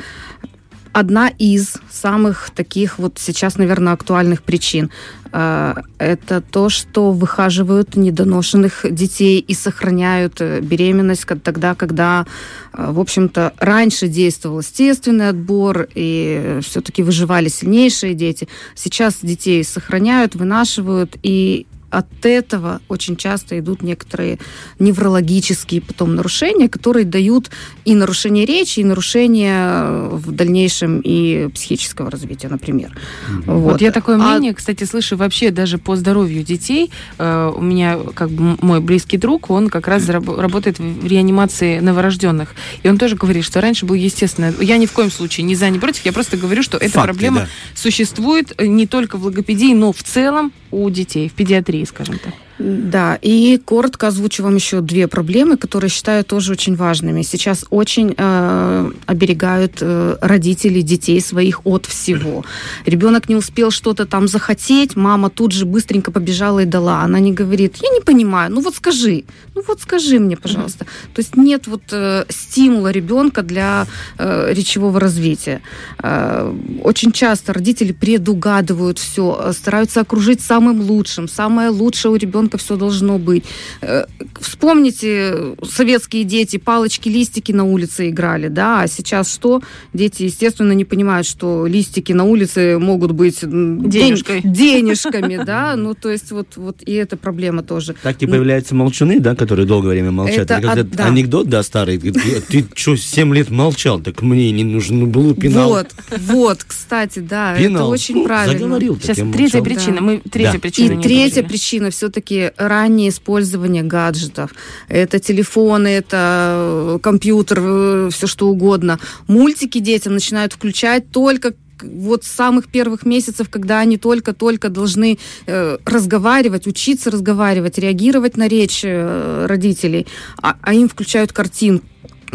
Одна 0.99 1.29
из 1.29 1.77
самых 1.89 2.49
таких 2.53 2.99
вот 2.99 3.19
сейчас, 3.19 3.57
наверное, 3.57 3.93
актуальных 3.93 4.43
причин 4.43 4.91
э, 5.31 5.75
это 5.97 6.41
то, 6.41 6.67
что 6.67 7.13
выхаживают 7.13 7.95
недоношенных 7.95 8.85
детей 8.91 9.39
и 9.39 9.53
сохраняют 9.53 10.41
э, 10.41 10.59
беременность 10.59 11.25
тогда, 11.41 11.73
когда, 11.73 12.25
э, 12.73 12.91
в 12.91 12.99
общем-то, 12.99 13.53
раньше 13.59 14.09
действовал 14.09 14.59
естественный 14.59 15.29
отбор 15.29 15.87
и 15.95 16.59
все-таки 16.63 17.01
выживали 17.01 17.47
сильнейшие 17.47 18.13
дети. 18.13 18.49
Сейчас 18.75 19.19
детей 19.21 19.63
сохраняют, 19.63 20.35
вынашивают, 20.35 21.15
и 21.23 21.65
от 21.91 22.25
этого 22.25 22.81
очень 22.87 23.15
часто 23.15 23.59
идут 23.59 23.81
некоторые 23.81 24.39
неврологические 24.79 25.81
потом 25.81 26.15
нарушения, 26.15 26.69
которые 26.69 27.05
дают 27.05 27.49
и 27.85 27.95
нарушение 27.95 28.45
речи, 28.45 28.79
и 28.79 28.83
нарушение 28.83 29.53
э, 29.55 30.09
в 30.13 30.31
дальнейшем 30.31 31.01
и 31.03 31.47
психического 31.53 32.11
развития, 32.11 32.47
например. 32.49 32.97
Вот, 33.45 33.81
я 33.81 33.91
такое 33.91 34.15
А- 34.15 34.19
мнение, 34.19 34.53
кстати, 34.53 34.83
слышу 34.83 35.17
вообще 35.17 35.51
даже 35.51 35.77
по 35.77 35.95
здоровью 35.95 36.43
детей. 36.43 36.91
Э, 37.17 37.51
у 37.55 37.61
меня 37.61 37.97
как 38.13 38.29
бы 38.29 38.57
мой 38.61 38.79
близкий 38.81 39.17
друг, 39.17 39.49
он 39.49 39.69
как 39.69 39.87
раз 39.87 40.07
работает 40.09 40.79
в 40.79 41.05
реанимации 41.05 41.79
новорожденных. 41.79 42.49
И 42.83 42.89
он 42.89 42.97
тоже 42.97 43.15
говорит, 43.15 43.43
что 43.45 43.61
раньше 43.61 43.85
был 43.85 43.95
естественно. 43.95 44.53
Я 44.61 44.77
ни 44.77 44.85
в 44.85 44.91
коем 44.91 45.11
случае 45.11 45.45
не 45.45 45.55
за, 45.55 45.69
ни 45.69 45.79
против. 45.79 46.05
Я 46.05 46.13
просто 46.13 46.37
говорю, 46.37 46.63
что 46.63 46.77
эта 46.77 46.91
Факты, 46.91 47.07
проблема 47.13 47.39
да. 47.41 47.47
существует 47.75 48.53
э, 48.57 48.65
не 48.65 48.87
только 48.87 49.17
в 49.17 49.25
логопедии, 49.25 49.73
но 49.73 49.91
в 49.91 50.03
целом 50.03 50.51
у 50.71 50.89
детей, 50.89 51.29
в 51.29 51.33
педиатрии, 51.33 51.78
скажем 51.85 52.19
так. 52.19 52.33
Да, 52.59 53.17
и 53.21 53.57
коротко 53.57 54.07
озвучу 54.07 54.43
вам 54.43 54.55
еще 54.55 54.81
две 54.81 55.07
проблемы, 55.07 55.55
которые 55.55 55.89
считаю 55.89 56.25
тоже 56.25 56.51
очень 56.51 56.75
важными. 56.75 57.21
Сейчас 57.21 57.65
очень 57.69 58.13
э, 58.17 58.91
оберегают 59.05 59.77
э, 59.79 60.17
родители 60.21 60.81
детей 60.81 61.21
своих 61.21 61.65
от 61.65 61.85
всего. 61.85 62.43
Ребенок 62.85 63.29
не 63.29 63.35
успел 63.37 63.71
что-то 63.71 64.05
там 64.05 64.27
захотеть, 64.27 64.97
мама 64.97 65.29
тут 65.29 65.53
же 65.53 65.65
быстренько 65.65 66.11
побежала 66.11 66.59
и 66.59 66.65
дала. 66.65 67.01
Она 67.03 67.19
не 67.19 67.31
говорит, 67.31 67.77
я 67.81 67.89
не 67.89 68.01
понимаю, 68.01 68.51
ну 68.51 68.59
вот 68.59 68.75
скажи, 68.75 69.23
ну 69.55 69.63
вот 69.65 69.81
скажи 69.81 70.19
мне, 70.19 70.35
пожалуйста. 70.35 70.85
То 71.13 71.21
есть 71.21 71.37
нет 71.37 71.67
вот 71.67 71.83
э, 71.93 72.25
стимула 72.27 72.91
ребенка 72.91 73.41
для 73.41 73.87
э, 74.17 74.53
речевого 74.53 74.99
развития. 74.99 75.61
Э, 76.03 76.53
очень 76.83 77.13
часто 77.13 77.53
родители 77.53 77.93
предугадывают 77.93 78.99
все, 78.99 79.53
стараются 79.53 80.01
окружить 80.01 80.41
самым 80.41 80.81
лучшим, 80.81 81.29
самое 81.29 81.69
лучшее 81.69 82.11
у 82.11 82.15
ребенка 82.15 82.48
все 82.57 82.75
должно 82.75 83.17
быть. 83.19 83.43
Э, 83.81 84.05
Вспомните, 84.39 85.55
советские 85.63 86.23
дети 86.23 86.57
палочки, 86.57 87.07
листики 87.09 87.51
на 87.51 87.63
улице 87.63 88.09
играли, 88.09 88.47
да, 88.47 88.81
а 88.81 88.87
сейчас 88.87 89.31
что? 89.33 89.61
Дети, 89.93 90.23
естественно, 90.23 90.73
не 90.73 90.85
понимают, 90.85 91.27
что 91.27 91.65
листики 91.67 92.11
на 92.13 92.23
улице 92.25 92.77
могут 92.79 93.11
быть 93.11 93.39
Денежкой. 93.41 94.41
ден- 94.41 94.53
денежками, 94.53 95.41
да, 95.45 95.75
ну 95.75 95.93
то 95.93 96.09
есть 96.09 96.31
вот, 96.31 96.57
вот 96.57 96.77
и 96.85 96.93
эта 96.93 97.15
проблема 97.17 97.63
тоже. 97.63 97.95
Так 98.03 98.21
и 98.21 98.25
появляются 98.27 98.75
молчуны, 98.75 99.19
да, 99.19 99.35
которые 99.35 99.65
долгое 99.65 99.89
время 99.91 100.11
молчат. 100.11 100.49
Это 100.51 101.05
анекдот, 101.05 101.47
да, 101.49 101.63
старый. 101.63 101.97
Ты, 101.99 102.11
ты 102.41 102.65
что, 102.75 102.95
7 102.95 103.33
лет 103.33 103.49
молчал, 103.49 103.99
так 103.99 104.21
мне 104.21 104.51
не 104.51 104.63
нужен 104.63 105.09
был 105.09 105.33
пенал. 105.35 105.69
Вот, 105.69 105.87
вот, 106.17 106.63
кстати, 106.63 107.19
да, 107.19 107.55
это 107.57 107.85
очень 107.85 108.23
правильно. 108.25 108.59
Заговорил, 108.59 108.99
Сейчас 109.01 109.17
третья 109.33 109.61
причина. 109.61 109.95
Да. 109.97 110.01
Мы 110.01 110.17
третью 110.19 110.53
Да. 110.53 110.59
причину 110.59 110.99
И 110.99 111.03
третья 111.03 111.43
причина 111.43 111.89
все-таки 111.91 112.38
раннее 112.57 113.09
использование 113.09 113.83
гаджетов. 113.83 114.51
Это 114.87 115.19
телефоны, 115.19 115.87
это 115.87 116.53
э, 116.55 116.99
компьютер, 117.01 118.09
все 118.11 118.27
что 118.27 118.47
угодно. 118.47 118.99
Мультики 119.27 119.79
детям 119.79 120.13
начинают 120.13 120.53
включать 120.53 121.11
только 121.11 121.53
вот 121.81 122.23
с 122.23 122.27
самых 122.27 122.67
первых 122.67 123.05
месяцев, 123.05 123.49
когда 123.49 123.79
они 123.79 123.97
только-только 123.97 124.69
должны 124.69 125.17
э, 125.45 125.77
разговаривать, 125.85 126.67
учиться 126.67 127.11
разговаривать, 127.11 127.77
реагировать 127.77 128.37
на 128.37 128.47
речь 128.47 128.81
э, 128.83 129.45
родителей, 129.47 130.07
а, 130.41 130.57
а 130.61 130.73
им 130.73 130.89
включают 130.89 131.31
картинку 131.31 131.85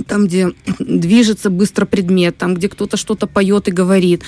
там, 0.06 0.26
где 0.26 0.52
движется 0.78 1.50
быстро 1.50 1.86
предмет, 1.86 2.36
там, 2.36 2.54
где 2.54 2.68
кто-то 2.68 2.96
что-то 2.96 3.26
поет 3.26 3.68
и 3.68 3.72
говорит. 3.72 4.22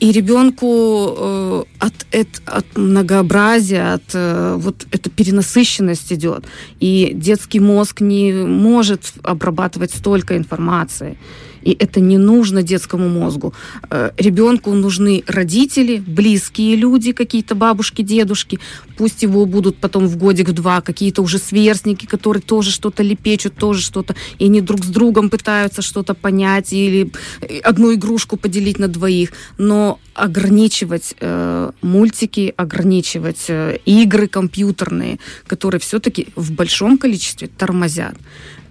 И 0.00 0.12
ребенку 0.12 1.14
э, 1.16 1.64
от, 1.78 1.92
эт- 2.10 2.42
от 2.46 2.64
многообразия, 2.76 3.94
от 3.94 4.14
э, 4.14 4.54
вот 4.56 4.86
эта 4.90 5.10
перенасыщенность 5.10 6.10
идет. 6.12 6.44
И 6.80 7.12
детский 7.14 7.60
мозг 7.60 8.00
не 8.00 8.32
может 8.32 9.12
обрабатывать 9.22 9.94
столько 9.94 10.36
информации. 10.36 11.18
И 11.62 11.76
это 11.78 12.00
не 12.00 12.18
нужно 12.18 12.62
детскому 12.62 13.08
мозгу. 13.08 13.54
Э, 13.90 14.10
Ребенку 14.16 14.72
нужны 14.72 15.22
родители, 15.26 16.02
близкие 16.06 16.76
люди, 16.76 17.12
какие-то 17.12 17.54
бабушки, 17.54 18.02
дедушки. 18.02 18.58
Пусть 18.96 19.22
его 19.22 19.46
будут 19.46 19.76
потом 19.76 20.06
в 20.06 20.16
годик-два 20.16 20.80
какие-то 20.80 21.22
уже 21.22 21.38
сверстники, 21.38 22.06
которые 22.06 22.42
тоже 22.42 22.70
что-то 22.70 23.02
лепечут, 23.02 23.54
тоже 23.54 23.82
что-то. 23.82 24.14
И 24.38 24.46
они 24.46 24.60
друг 24.60 24.84
с 24.84 24.88
другом 24.88 25.30
пытаются 25.30 25.82
что-то 25.82 26.14
понять 26.14 26.72
или 26.72 27.12
э, 27.40 27.58
одну 27.60 27.94
игрушку 27.94 28.36
поделить 28.36 28.78
на 28.78 28.88
двоих. 28.88 29.32
Но 29.58 29.98
ограничивать 30.14 31.14
э, 31.20 31.70
мультики, 31.82 32.52
ограничивать 32.56 33.46
э, 33.48 33.78
игры 33.84 34.28
компьютерные, 34.28 35.18
которые 35.46 35.80
все-таки 35.80 36.28
в 36.36 36.52
большом 36.52 36.98
количестве 36.98 37.48
тормозят. 37.48 38.16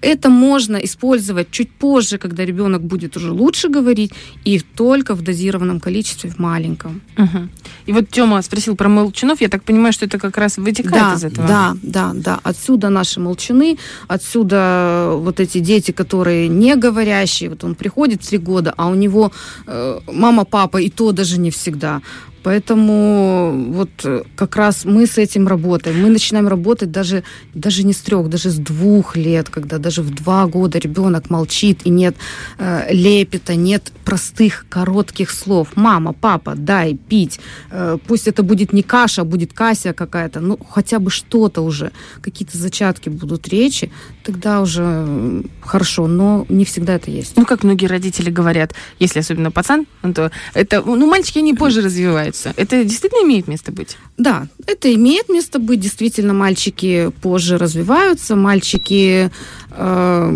Это 0.02 0.30
можно 0.30 0.78
использовать 0.78 1.52
чуть 1.52 1.72
позже, 1.72 2.18
когда 2.18 2.46
ребенок 2.46 2.82
будет 2.82 3.18
уже 3.18 3.32
лучше 3.32 3.70
говорить, 3.70 4.14
и 4.46 4.60
только 4.60 5.14
в 5.16 5.22
дозированном 5.22 5.80
количестве, 5.80 6.30
в 6.30 6.40
маленьком. 6.40 7.02
Мгм. 7.18 7.50
И 7.88 7.94
вот 7.94 8.10
Тёма 8.10 8.42
спросил 8.42 8.76
про 8.76 8.90
молчунов. 8.90 9.42
Я 9.42 9.48
так 9.50 9.64
понимаю, 9.64 9.94
что 9.94 10.06
это 10.06 10.18
как 10.18 10.38
раз 10.38 10.58
вытекает 10.58 11.04
Да, 11.04 11.14
из 11.16 11.24
этого. 11.24 11.48
да, 11.48 11.76
да, 11.84 12.12
да. 12.14 12.40
Отсюда 12.44 12.90
наши 12.90 13.20
молчуны, 13.20 13.78
отсюда 14.08 15.14
вот 15.16 15.40
эти 15.40 15.60
дети, 15.60 15.92
которые 15.92 16.48
не 16.48 16.76
говорящие. 16.76 17.50
Вот 17.50 17.64
он 17.64 17.76
приходит 17.76 18.24
в 18.24 18.30
три 18.30 18.38
года, 18.38 18.74
а 18.78 18.88
у 18.88 18.96
него 18.96 19.32
э, 19.68 20.00
мама, 20.12 20.46
папа, 20.46 20.78
и 20.78 20.90
то 20.90 21.12
даже 21.12 21.40
не 21.40 21.50
всегда. 21.50 22.02
Поэтому 22.44 23.72
вот 23.72 23.90
э, 24.04 24.24
как 24.36 24.56
раз 24.56 24.86
мы 24.86 25.06
с 25.06 25.18
этим 25.18 25.48
работаем. 25.48 26.02
Мы 26.02 26.10
начинаем 26.10 26.48
работать 26.48 26.92
даже, 26.92 27.24
даже 27.54 27.84
не 27.84 27.94
с 27.94 27.98
трех, 27.98 28.30
даже 28.30 28.50
с 28.50 28.56
двух 28.56 29.16
лет, 29.18 29.50
когда 29.50 29.78
даже 29.78 30.02
в 30.02 30.14
два 30.14 30.48
года 30.48 30.80
ребенок 30.80 31.30
молчит 31.30 31.82
и 31.86 31.90
нет 31.90 32.16
э, 32.58 32.94
лепета, 32.94 33.56
нет 33.56 33.92
простых 34.06 34.66
коротких 34.70 35.32
слов. 35.32 35.70
Мама, 35.76 36.14
папа, 36.14 36.56
дай 36.56 36.96
пить. 36.96 37.40
Э, 37.72 37.98
пусть 38.08 38.28
это 38.28 38.44
будет 38.44 38.74
не 38.74 38.84
каша, 38.84 39.22
а 39.22 39.26
будет 39.26 39.54
кася 39.54 39.94
какая-то. 39.94 40.40
Ну, 40.40 40.58
хотя 40.70 41.00
бы 41.00 41.10
что-то 41.10 41.62
уже. 41.62 41.92
Какие-то 42.22 42.58
зачатки 42.58 43.10
будут 43.10 43.48
речи. 43.48 43.92
Тогда 44.24 44.62
уже 44.62 45.44
хорошо, 45.62 46.08
но 46.08 46.46
не 46.50 46.66
всегда 46.66 46.96
это 46.96 47.10
есть. 47.10 47.38
Ну, 47.38 47.46
как 47.46 47.64
многие 47.64 47.86
родители 47.86 48.30
говорят, 48.30 48.74
если 49.00 49.20
особенно 49.20 49.50
пацан, 49.50 49.88
ну, 50.04 50.14
то 50.14 50.32
это, 50.54 50.82
ну, 50.82 51.08
мальчики, 51.08 51.40
они 51.40 51.54
позже 51.54 51.82
развиваются. 51.82 52.54
Это 52.58 52.84
действительно 52.84 53.26
имеет 53.26 53.48
место 53.48 53.72
быть? 53.72 53.98
Да, 54.18 54.48
это 54.68 54.94
имеет 54.94 55.30
место 55.30 55.60
быть. 55.60 55.80
Действительно, 55.80 56.34
мальчики 56.34 57.12
позже 57.22 57.58
развиваются, 57.58 58.36
мальчики 58.36 59.32
э, 59.72 60.30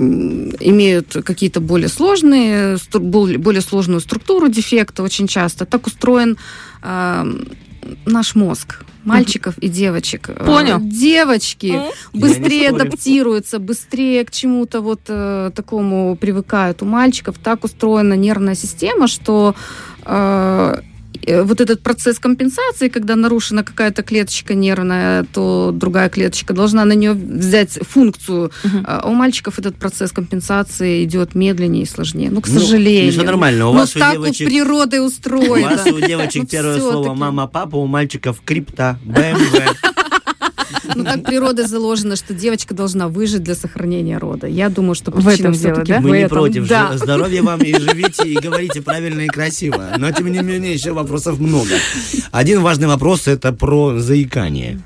имеют 0.59 1.17
какие-то 1.25 1.59
более 1.59 1.89
сложные, 1.89 2.77
более 2.93 3.61
сложную 3.61 3.99
структуру 3.99 4.47
дефекта 4.47 5.03
очень 5.03 5.27
часто. 5.27 5.65
Так 5.65 5.87
устроен 5.87 6.37
э, 6.81 7.25
наш 8.05 8.35
мозг 8.35 8.83
мальчиков 9.03 9.57
и 9.57 9.67
девочек. 9.67 10.29
Э, 10.29 10.45
Понял. 10.45 10.79
Девочки 10.79 11.79
быстрее 12.13 12.69
адаптируются, 12.69 13.59
быстрее 13.59 14.23
к 14.25 14.31
чему-то 14.31 14.81
вот 14.81 15.01
э, 15.07 15.51
такому 15.55 16.15
привыкают. 16.15 16.81
У 16.81 16.85
мальчиков 16.85 17.37
так 17.37 17.63
устроена 17.63 18.13
нервная 18.13 18.55
система, 18.55 19.07
что 19.07 19.55
э, 20.05 20.81
вот 21.43 21.61
этот 21.61 21.81
процесс 21.81 22.19
компенсации, 22.19 22.89
когда 22.89 23.15
нарушена 23.15 23.63
какая-то 23.63 24.03
клеточка 24.03 24.53
нервная, 24.55 25.25
то 25.33 25.71
другая 25.73 26.09
клеточка 26.09 26.53
должна 26.53 26.85
на 26.85 26.93
нее 26.93 27.13
взять 27.13 27.79
функцию. 27.81 28.51
Мгм. 28.63 28.85
А 28.87 29.07
у 29.09 29.13
мальчиков 29.13 29.59
этот 29.59 29.75
процесс 29.75 30.11
компенсации 30.11 31.03
идет 31.03 31.35
медленнее 31.35 31.83
и 31.83 31.85
сложнее. 31.85 32.29
Ну, 32.31 32.41
к 32.41 32.47
Ну, 32.47 32.59
сожалению. 32.59 33.11
всё 33.11 33.23
нормально. 33.23 33.67
У 33.69 33.73
Ну, 33.73 33.79
вас 33.79 33.95
у 33.95 33.99
так 33.99 34.13
девочек- 34.13 34.47
вот 34.47 34.53
природой 34.53 34.99
У 34.99 35.05
устроено. 35.05 35.69
вас 35.69 35.85
у 35.87 35.99
девочек 35.99 36.41
Ну, 36.43 36.47
первое 36.47 36.79
слово 36.79 37.13
мама-папа, 37.13 37.75
у 37.77 37.85
мальчиков 37.87 38.41
крипта, 38.43 38.97
БМВ. 39.05 39.92
Ну, 40.95 41.03
так 41.03 41.23
природой 41.23 41.65
заложено, 41.65 42.15
что 42.15 42.33
девочка 42.33 42.73
должна 42.73 43.07
выжить 43.07 43.43
для 43.43 43.55
сохранения 43.55 44.17
рода. 44.17 44.47
Я 44.47 44.69
думаю, 44.69 44.95
что 44.95 45.11
В 45.11 45.27
этом 45.27 45.53
дело, 45.53 45.73
всё-таки 45.73 45.93
да? 45.93 45.99
Мы 46.01 46.19
не 46.19 46.27
против. 46.27 46.67
Да. 46.67 46.97
Здоровья 46.97 47.43
вам 47.43 47.61
и 47.61 47.73
живите, 47.77 48.27
и 48.27 48.35
говорите 48.35 48.81
правильно 48.81 49.21
и 49.21 49.27
красиво. 49.27 49.93
Но, 49.97 50.11
тем 50.11 50.31
не 50.31 50.39
менее, 50.39 50.73
еще 50.73 50.91
вопросов 50.91 51.39
много. 51.39 51.75
Один 52.31 52.61
важный 52.61 52.87
вопрос– 52.87 53.27
это 53.27 53.53
про 53.53 53.99
заикание. 53.99 54.81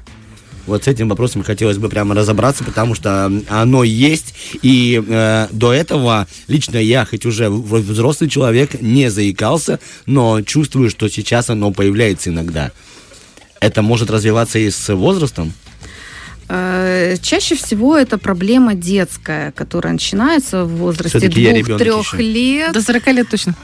Вот 0.68 0.84
с 0.84 0.88
этим 0.88 1.08
вопросом 1.08 1.44
хотелось 1.44 1.78
бы 1.78 1.88
прямо 1.88 2.14
разобраться, 2.14 2.64
потому 2.66 2.94
что 2.94 3.32
оно 3.48 3.84
есть. 3.86 4.36
И 4.62 5.02
э, 5.08 5.48
до 5.52 5.74
этого 5.74 6.28
лично 6.50 6.78
я, 6.78 7.06
хоть 7.06 7.26
уже 7.26 7.50
взрослый 7.50 8.30
человек, 8.30 8.82
не 8.82 9.10
заикался, 9.10 9.80
но 10.06 10.42
чувствую, 10.42 10.90
что 10.90 11.08
сейчас 11.08 11.50
оно 11.50 11.72
появляется 11.72 12.30
иногда. 12.30 12.72
Это 13.62 13.82
может 13.82 14.12
развиваться 14.12 14.60
и 14.60 14.70
с 14.70 14.94
возрастом? 14.94 15.54
Э, 16.50 17.16
Чаще 17.22 17.56
всего 17.56 17.98
это 17.98 18.18
проблема 18.18 18.74
детская, 18.74 19.52
которая 19.52 19.94
начинается 19.94 20.64
в 20.64 20.78
возрасте 20.78 21.28
двух-трех 21.28 22.14
лет. 22.16 22.74
До 22.74 22.82
40 22.82 23.08
лет 23.08 23.30
точно. 23.30 23.56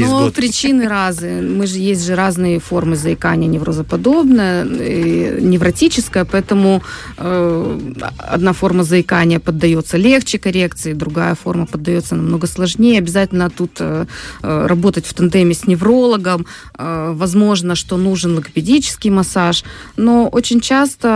Но 0.00 0.30
причины 0.30 0.88
разные. 0.88 1.42
Мы 1.42 1.66
же 1.66 1.78
есть 1.78 2.04
же 2.04 2.14
разные 2.14 2.58
формы 2.58 2.96
заикания 2.96 3.48
неврозоподобное, 3.48 4.64
и 4.64 5.40
невротическое, 5.40 6.24
поэтому 6.24 6.82
э, 7.16 7.78
одна 8.18 8.52
форма 8.52 8.84
заикания 8.84 9.38
поддается 9.38 9.96
легче 9.96 10.38
коррекции, 10.38 10.92
другая 10.92 11.34
форма 11.34 11.66
поддается 11.66 12.14
намного 12.14 12.46
сложнее. 12.46 12.98
Обязательно 12.98 13.50
тут 13.50 13.72
э, 13.80 14.06
э, 14.42 14.66
работать 14.66 15.06
в 15.06 15.14
тандеме 15.14 15.54
с 15.54 15.66
неврологом. 15.66 16.46
Э, 16.78 17.12
возможно, 17.14 17.74
что 17.74 17.96
нужен 17.96 18.34
логопедический 18.34 19.10
массаж, 19.10 19.64
но 19.96 20.28
очень 20.28 20.60
часто 20.60 21.08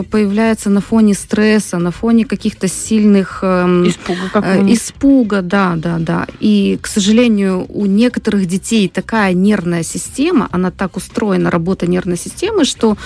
э, 0.00 0.10
появляется 0.10 0.70
на 0.70 0.80
фоне 0.80 1.14
стресса, 1.14 1.78
на 1.78 1.90
фоне 1.90 2.24
каких-то 2.24 2.68
сильных 2.68 3.40
эм, 3.42 3.88
Испуга 3.88 4.30
Э. 4.42 4.72
Испуга, 4.72 5.42
да, 5.42 5.74
да, 5.76 5.98
да. 5.98 6.26
И, 6.40 6.78
к 6.80 6.86
сожалению, 6.86 7.09
у 7.68 7.86
некоторых 7.86 8.46
детей 8.46 8.88
такая 8.88 9.32
нервная 9.34 9.82
система, 9.82 10.48
она 10.50 10.70
так 10.70 10.96
устроена, 10.96 11.50
работа 11.50 11.86
нервной 11.86 12.16
системы, 12.16 12.64
что 12.64 12.96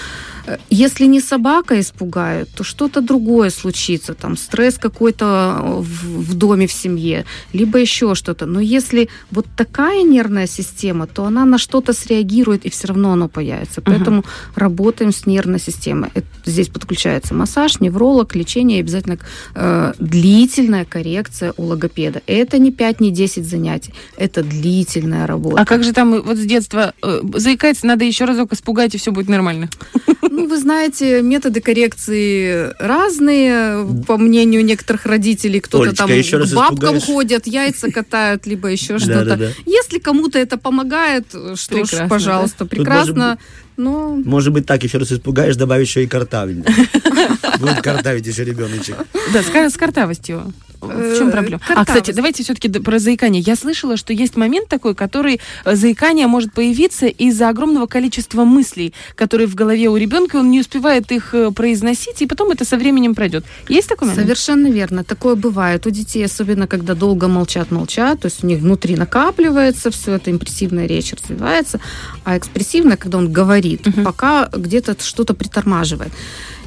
э, 0.46 0.58
если 0.70 1.06
не 1.06 1.20
собака 1.20 1.80
испугает, 1.80 2.48
то 2.54 2.64
что-то 2.64 3.00
другое 3.00 3.50
случится, 3.50 4.14
там 4.14 4.36
стресс 4.36 4.78
какой-то 4.78 5.56
э, 5.58 5.80
в, 5.80 6.30
в 6.30 6.34
доме, 6.34 6.66
в 6.66 6.72
семье, 6.72 7.24
либо 7.52 7.78
еще 7.78 8.14
что-то. 8.14 8.46
Но 8.46 8.60
если 8.60 9.08
вот 9.30 9.46
такая 9.56 10.02
нервная 10.02 10.46
система, 10.46 11.06
то 11.06 11.24
она 11.24 11.44
на 11.44 11.58
что-то 11.58 11.92
среагирует, 11.92 12.66
и 12.66 12.70
все 12.70 12.88
равно 12.88 13.12
оно 13.12 13.28
появится. 13.28 13.80
Поэтому 13.80 14.24
работаем 14.54 15.12
с 15.12 15.26
нервной 15.26 15.60
системой. 15.60 16.10
Это- 16.14 16.26
здесь 16.44 16.68
подключается 16.68 17.34
массаж, 17.34 17.80
невролог, 17.80 18.34
лечение 18.34 18.80
обязательно 18.80 19.18
э, 19.54 19.92
длительная 19.98 20.84
коррекция 20.84 21.54
у 21.56 21.64
логопеда. 21.64 22.22
Это 22.26 22.58
не 22.58 22.70
5, 22.70 23.00
не 23.00 23.10
10 23.10 23.46
занятий, 23.46 23.93
это 24.16 24.42
длительная 24.42 25.26
работа. 25.26 25.62
А 25.62 25.64
как 25.64 25.85
же 25.85 25.92
там 25.92 26.14
э, 26.14 26.20
вот 26.20 26.37
с 26.37 26.44
детства 26.44 26.94
э, 27.02 27.20
заикается, 27.35 27.87
надо 27.87 28.04
еще 28.04 28.24
разок 28.24 28.52
испугать, 28.52 28.94
и 28.94 28.98
все 28.98 29.12
будет 29.12 29.28
нормально? 29.28 29.68
Ну, 30.22 30.48
вы 30.48 30.59
знаете, 30.59 31.22
методы 31.22 31.61
коррекции 31.61 32.74
разные, 32.78 33.87
по 34.07 34.16
мнению 34.16 34.64
некоторых 34.64 35.07
родителей. 35.07 35.61
Кто-то 35.61 35.94
там 35.94 36.11
еще 36.11 36.38
раз 36.38 36.50
к 36.50 36.54
бабкам 36.54 36.98
испугаешь? 36.98 37.04
ходят, 37.04 37.46
яйца 37.46 37.90
катают, 37.90 38.46
либо 38.46 38.68
еще 38.68 38.98
что-то. 38.98 39.52
Если 39.66 39.98
кому-то 39.98 40.38
это 40.38 40.59
помогает, 40.59 41.26
что 41.54 41.76
Прекрасно, 41.76 42.07
ж, 42.07 42.09
пожалуйста, 42.09 42.66
прекрасно. 42.66 43.38
Но 43.76 44.16
Может 44.24 44.52
быть, 44.52 44.66
так 44.66 44.85
еще 44.85 44.98
раз 44.98 45.11
испугаешь, 45.11 45.57
добавишь 45.57 45.88
еще 45.88 46.04
и 46.04 46.07
картавень. 46.07 46.64
Будет 47.59 47.83
картавить 47.83 48.26
еще 48.26 48.44
ребеночек. 48.44 48.96
Да, 49.33 49.68
с 49.68 49.76
картавостью. 49.76 50.52
В 50.88 51.18
чем 51.18 51.28
Э, 51.28 51.32
проблема? 51.32 51.60
А, 51.74 51.84
кстати, 51.84 52.10
давайте 52.12 52.42
все-таки 52.42 52.68
про 52.68 52.98
заикание. 52.98 53.42
Я 53.42 53.56
слышала, 53.56 53.96
что 53.96 54.12
есть 54.12 54.36
момент 54.36 54.68
такой, 54.68 54.94
который 54.94 55.40
э, 55.64 55.74
заикание 55.76 56.26
может 56.26 56.52
появиться 56.52 57.06
из-за 57.06 57.48
огромного 57.48 57.86
количества 57.86 58.44
мыслей, 58.44 58.92
которые 59.16 59.46
в 59.46 59.54
голове 59.54 59.88
у 59.88 59.96
ребенка, 59.96 60.36
он 60.36 60.50
не 60.50 60.60
успевает 60.60 61.10
их 61.12 61.34
э, 61.34 61.50
произносить, 61.50 62.22
и 62.22 62.26
потом 62.26 62.50
это 62.50 62.64
со 62.64 62.76
временем 62.76 63.14
пройдет. 63.14 63.44
Есть 63.68 63.88
такой 63.88 64.08
момент? 64.08 64.22
Совершенно 64.26 64.68
верно. 64.70 65.04
Такое 65.04 65.34
бывает 65.34 65.86
у 65.86 65.90
детей, 65.90 66.24
особенно 66.24 66.66
когда 66.66 66.94
долго 66.94 67.28
молчат-молчат, 67.28 68.20
то 68.20 68.26
есть 68.26 68.44
у 68.44 68.46
них 68.46 68.60
внутри 68.60 68.96
накапливается 68.96 69.90
все 69.90 70.12
это, 70.14 70.30
импрессивная 70.30 70.86
речь 70.86 71.12
развивается, 71.12 71.80
а 72.24 72.36
экспрессивная, 72.38 72.96
когда 72.96 73.18
он 73.18 73.32
говорит, 73.32 73.86
Мгм. 73.86 74.04
пока 74.04 74.48
где-то 74.52 74.96
что-то 75.02 75.34
притормаживает. 75.34 76.12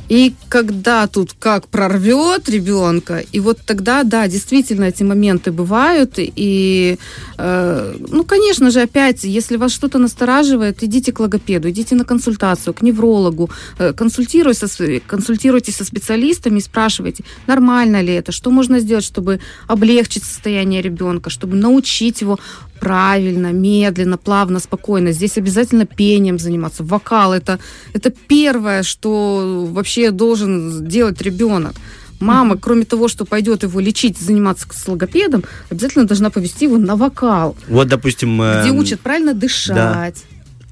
И 0.09 0.33
когда 0.49 1.07
тут 1.07 1.33
как 1.39 1.67
прорвет 1.67 2.49
ребенка, 2.49 3.23
и 3.35 3.39
вот 3.39 3.59
тогда, 3.65 4.03
да, 4.03 4.27
действительно 4.27 4.85
эти 4.85 5.03
моменты 5.03 5.51
бывают, 5.51 6.13
и, 6.17 6.97
э, 7.37 7.95
ну, 8.09 8.23
конечно 8.23 8.71
же, 8.71 8.81
опять, 8.81 9.23
если 9.23 9.57
вас 9.57 9.71
что-то 9.71 9.99
настораживает, 9.99 10.83
идите 10.83 11.11
к 11.11 11.19
логопеду, 11.19 11.69
идите 11.69 11.95
на 11.95 12.05
консультацию, 12.05 12.73
к 12.73 12.81
неврологу, 12.81 13.49
э, 13.79 13.93
св- 13.93 15.01
консультируйтесь 15.07 15.75
со 15.75 15.83
специалистами 15.83 16.59
спрашивайте, 16.59 17.23
нормально 17.47 18.01
ли 18.01 18.13
это, 18.13 18.31
что 18.31 18.51
можно 18.51 18.79
сделать, 18.79 19.05
чтобы 19.05 19.39
облегчить 19.67 20.23
состояние 20.23 20.81
ребенка, 20.81 21.29
чтобы 21.29 21.57
научить 21.57 22.21
его 22.21 22.39
правильно, 22.79 23.51
медленно, 23.51 24.17
плавно, 24.17 24.59
спокойно. 24.59 25.11
Здесь 25.11 25.37
обязательно 25.37 25.85
пением 25.85 26.39
заниматься. 26.39 26.83
Вокал 26.83 27.33
это, 27.33 27.59
это 27.93 28.09
первое, 28.09 28.83
что 28.83 29.67
вообще 29.69 30.11
должен 30.11 30.87
делать 30.87 31.21
ребенок. 31.21 31.73
Мама, 32.19 32.57
кроме 32.57 32.85
того, 32.85 33.07
что 33.07 33.25
пойдет 33.25 33.63
его 33.63 33.79
лечить, 33.79 34.17
заниматься 34.17 34.67
с 34.71 34.87
логопедом, 34.87 35.43
обязательно 35.69 36.05
должна 36.05 36.29
повести 36.29 36.65
его 36.65 36.77
на 36.77 36.95
вокал, 36.95 37.55
Вот, 37.67 37.87
допустим... 37.87 38.41
э, 38.41 38.61
где 38.61 38.71
учат 38.71 38.99
правильно 39.01 39.33
дышать. 39.33 40.23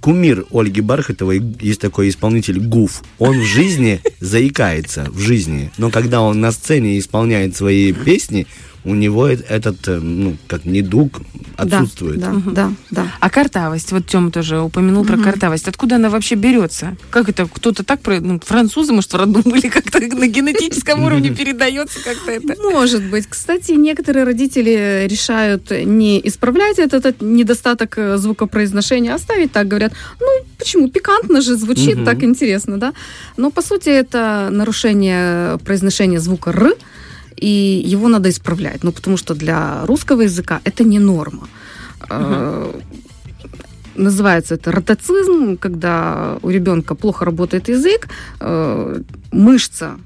кумир 0.01 0.45
Ольги 0.51 0.81
Бархатовой, 0.81 1.41
есть 1.61 1.81
такой 1.81 2.09
исполнитель 2.09 2.59
Гуф. 2.59 3.03
Он 3.19 3.39
в 3.39 3.43
жизни 3.43 4.01
заикается, 4.19 5.05
в 5.09 5.19
жизни. 5.19 5.71
Но 5.77 5.91
когда 5.91 6.21
он 6.21 6.39
на 6.41 6.51
сцене 6.51 6.97
исполняет 6.97 7.55
свои 7.55 7.91
песни, 7.93 8.47
у 8.85 8.93
него 8.93 9.27
этот, 9.27 9.87
э, 9.87 9.99
ну, 9.99 10.37
как 10.47 10.65
недуг 10.65 11.21
отсутствует. 11.57 12.19
Да, 12.19 12.31
да, 12.33 12.51
да, 12.51 12.71
да. 12.91 13.07
А 13.19 13.29
картавость, 13.29 13.91
вот 13.91 14.05
Тёма 14.05 14.31
тоже 14.31 14.59
упомянул 14.61 15.05
про 15.05 15.17
картавость. 15.17 15.67
Откуда 15.67 15.95
она 15.95 16.09
вообще 16.09 16.35
берется? 16.35 16.95
Как 17.09 17.27
это? 17.29 17.47
Кто-то 17.47 17.83
так, 17.83 17.99
ну, 18.05 18.39
французы, 18.45 18.93
может, 18.93 19.11
в 19.13 19.15
роду 19.15 19.41
были 19.43 19.67
как-то 19.69 19.99
на 20.15 20.27
генетическом 20.27 21.03
уровне 21.03 21.31
передается 21.31 21.99
как-то 22.03 22.31
это? 22.31 22.55
Может 22.61 23.03
быть. 23.09 23.27
Кстати, 23.27 23.71
некоторые 23.71 24.23
родители 24.25 25.07
решают 25.09 25.71
не 25.71 26.21
исправлять 26.27 26.77
этот, 26.79 27.05
этот 27.05 27.21
недостаток 27.21 27.97
э, 27.97 28.17
звукопроизношения, 28.17 29.13
а 29.13 29.15
оставить 29.15 29.51
так, 29.51 29.67
говорят, 29.67 29.93
ну, 30.19 30.27
почему, 30.57 30.89
пикантно 30.89 31.41
же 31.41 31.55
звучит, 31.55 31.95
Мгм. 31.97 32.05
так 32.05 32.23
интересно, 32.23 32.79
да? 32.79 32.93
Но, 33.37 33.49
по 33.51 33.61
сути, 33.61 33.89
это 33.89 34.49
нарушение 34.51 35.57
произношения 35.65 36.19
звука 36.19 36.51
«р», 36.51 36.75
и 37.37 37.81
его 37.93 38.07
надо 38.07 38.29
исправлять, 38.29 38.83
ну, 38.83 38.91
потому 38.91 39.17
что 39.17 39.35
для 39.35 39.85
русского 39.85 40.23
языка 40.23 40.61
это 40.63 40.83
не 40.83 40.99
норма. 40.99 41.47
Э, 42.09 42.73
Называется 43.97 44.55
это 44.55 44.71
ротацизм, 44.71 45.57
когда 45.57 46.37
у 46.41 46.49
ребенка 46.49 46.95
плохо 46.95 47.23
работает 47.25 47.69
язык, 47.69 48.09
э, 48.41 49.01
мышца 49.31 49.97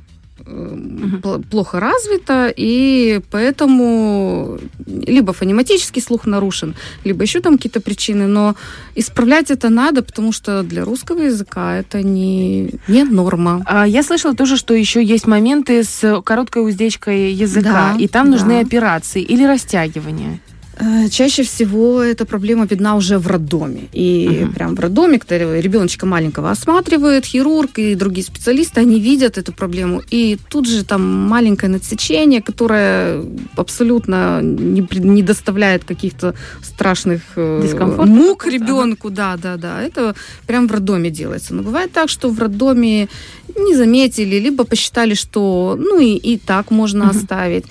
пл- 1.22 1.44
плохо 1.50 1.80
развита, 1.80 2.52
и 2.56 3.22
поэтому 3.32 4.60
либо 4.86 5.34
фонематический 5.34 6.02
слух 6.02 6.26
нарушен, 6.26 6.76
либо 7.04 7.22
еще 7.24 7.40
там 7.42 7.58
какие-то 7.58 7.82
причины, 7.82 8.28
но 8.28 8.56
исправлять 8.96 9.52
это 9.52 9.70
надо, 9.70 10.02
потому 10.04 10.32
что 10.32 10.64
для 10.64 10.84
русского 10.86 11.22
языка 11.24 11.78
это 11.78 12.02
не, 12.04 12.72
не 12.88 13.04
норма. 13.04 13.62
А 13.66 13.88
я 13.88 14.04
слышала 14.04 14.36
тоже, 14.36 14.58
что 14.58 14.74
еще 14.74 15.04
есть 15.04 15.28
моменты 15.28 15.84
с 15.84 16.22
короткой 16.24 16.68
уздечкой 16.68 17.32
языка, 17.34 17.94
Да, 17.94 17.96
и 18.00 18.08
там 18.08 18.30
нужны 18.30 18.62
да. 18.62 18.68
операции 18.68 19.22
или 19.22 19.44
растягивания. 19.44 20.40
Э, 20.80 21.10
Чаще 21.10 21.44
всего 21.44 22.02
эта 22.02 22.26
проблема 22.26 22.65
видна 22.65 22.96
уже 22.96 23.18
в 23.18 23.28
роддоме. 23.28 23.82
И 23.92 24.28
Мгм. 24.44 24.54
прям 24.54 24.76
в 24.76 24.80
роддоме, 24.80 25.20
когда 25.20 25.38
ребеночка 25.62 26.06
маленького 26.06 26.52
осматривают, 26.52 27.26
хирург 27.26 27.80
и 27.80 27.96
другие 27.96 28.24
специалисты, 28.26 28.80
они 28.82 29.00
видят 29.00 29.38
эту 29.38 29.52
проблему. 29.52 30.02
И 30.13 30.38
тут 30.50 30.68
же 30.68 30.84
там 30.86 31.02
маленькое 31.02 31.72
надсечение, 31.72 32.42
которое 32.42 33.24
абсолютно 33.58 34.42
не, 34.42 34.88
не 35.00 35.24
доставляет 35.24 35.84
каких-то 35.84 36.34
страшных 36.62 37.22
э, 37.36 38.06
мук 38.06 38.46
ребенку. 38.48 39.10
Да, 39.10 39.36
да, 39.38 39.58
да. 39.58 39.82
Это 39.82 40.15
прям 40.48 40.68
в 40.68 40.72
роддоме 40.72 41.10
делается. 41.10 41.54
Но 41.54 41.63
бывает 41.63 41.92
так, 41.92 42.10
что 42.10 42.30
в 42.30 42.39
роддоме 42.39 43.10
не 43.58 43.76
заметили, 43.76 44.39
либо 44.39 44.63
посчитали, 44.63 45.13
что 45.15 45.76
ну 45.78 46.00
и, 46.00 46.15
и 46.15 46.38
так 46.38 46.72
можно 46.72 47.06
Мгм. 47.06 47.18
оставить. 47.18 47.65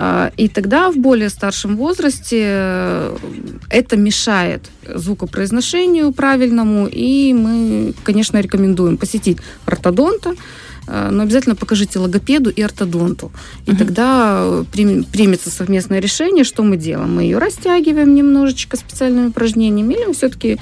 А, 0.00 0.30
И 0.36 0.48
тогда 0.48 0.90
в 0.92 0.96
более 0.96 1.28
старшем 1.28 1.76
возрасте 1.76 2.38
э, 2.44 3.16
это 3.70 3.96
мешает 3.96 4.70
звукопроизношению 4.94 6.12
правильному, 6.12 6.86
и 6.86 7.32
мы, 7.34 7.94
конечно, 8.04 8.40
рекомендуем 8.40 8.96
посетить 8.96 9.38
ортодонта, 9.66 10.34
э, 10.86 11.10
но 11.10 11.22
обязательно 11.22 11.56
покажите 11.56 11.98
логопеду 11.98 12.48
и 12.50 12.62
ортодонту. 12.62 13.32
И 13.66 13.70
Мгм. 13.70 13.78
тогда 13.78 14.38
э, 14.44 14.64
прим- 14.72 15.04
примется 15.04 15.50
совместное 15.50 16.00
решение, 16.00 16.44
что 16.44 16.62
мы 16.62 16.76
делаем. 16.76 17.16
Мы 17.16 17.22
ее 17.24 17.38
растягиваем 17.38 18.14
немножечко 18.14 18.76
специальными 18.76 19.26
упражнениями, 19.28 19.94
или 19.94 20.04
мы 20.06 20.12
все-таки 20.14 20.58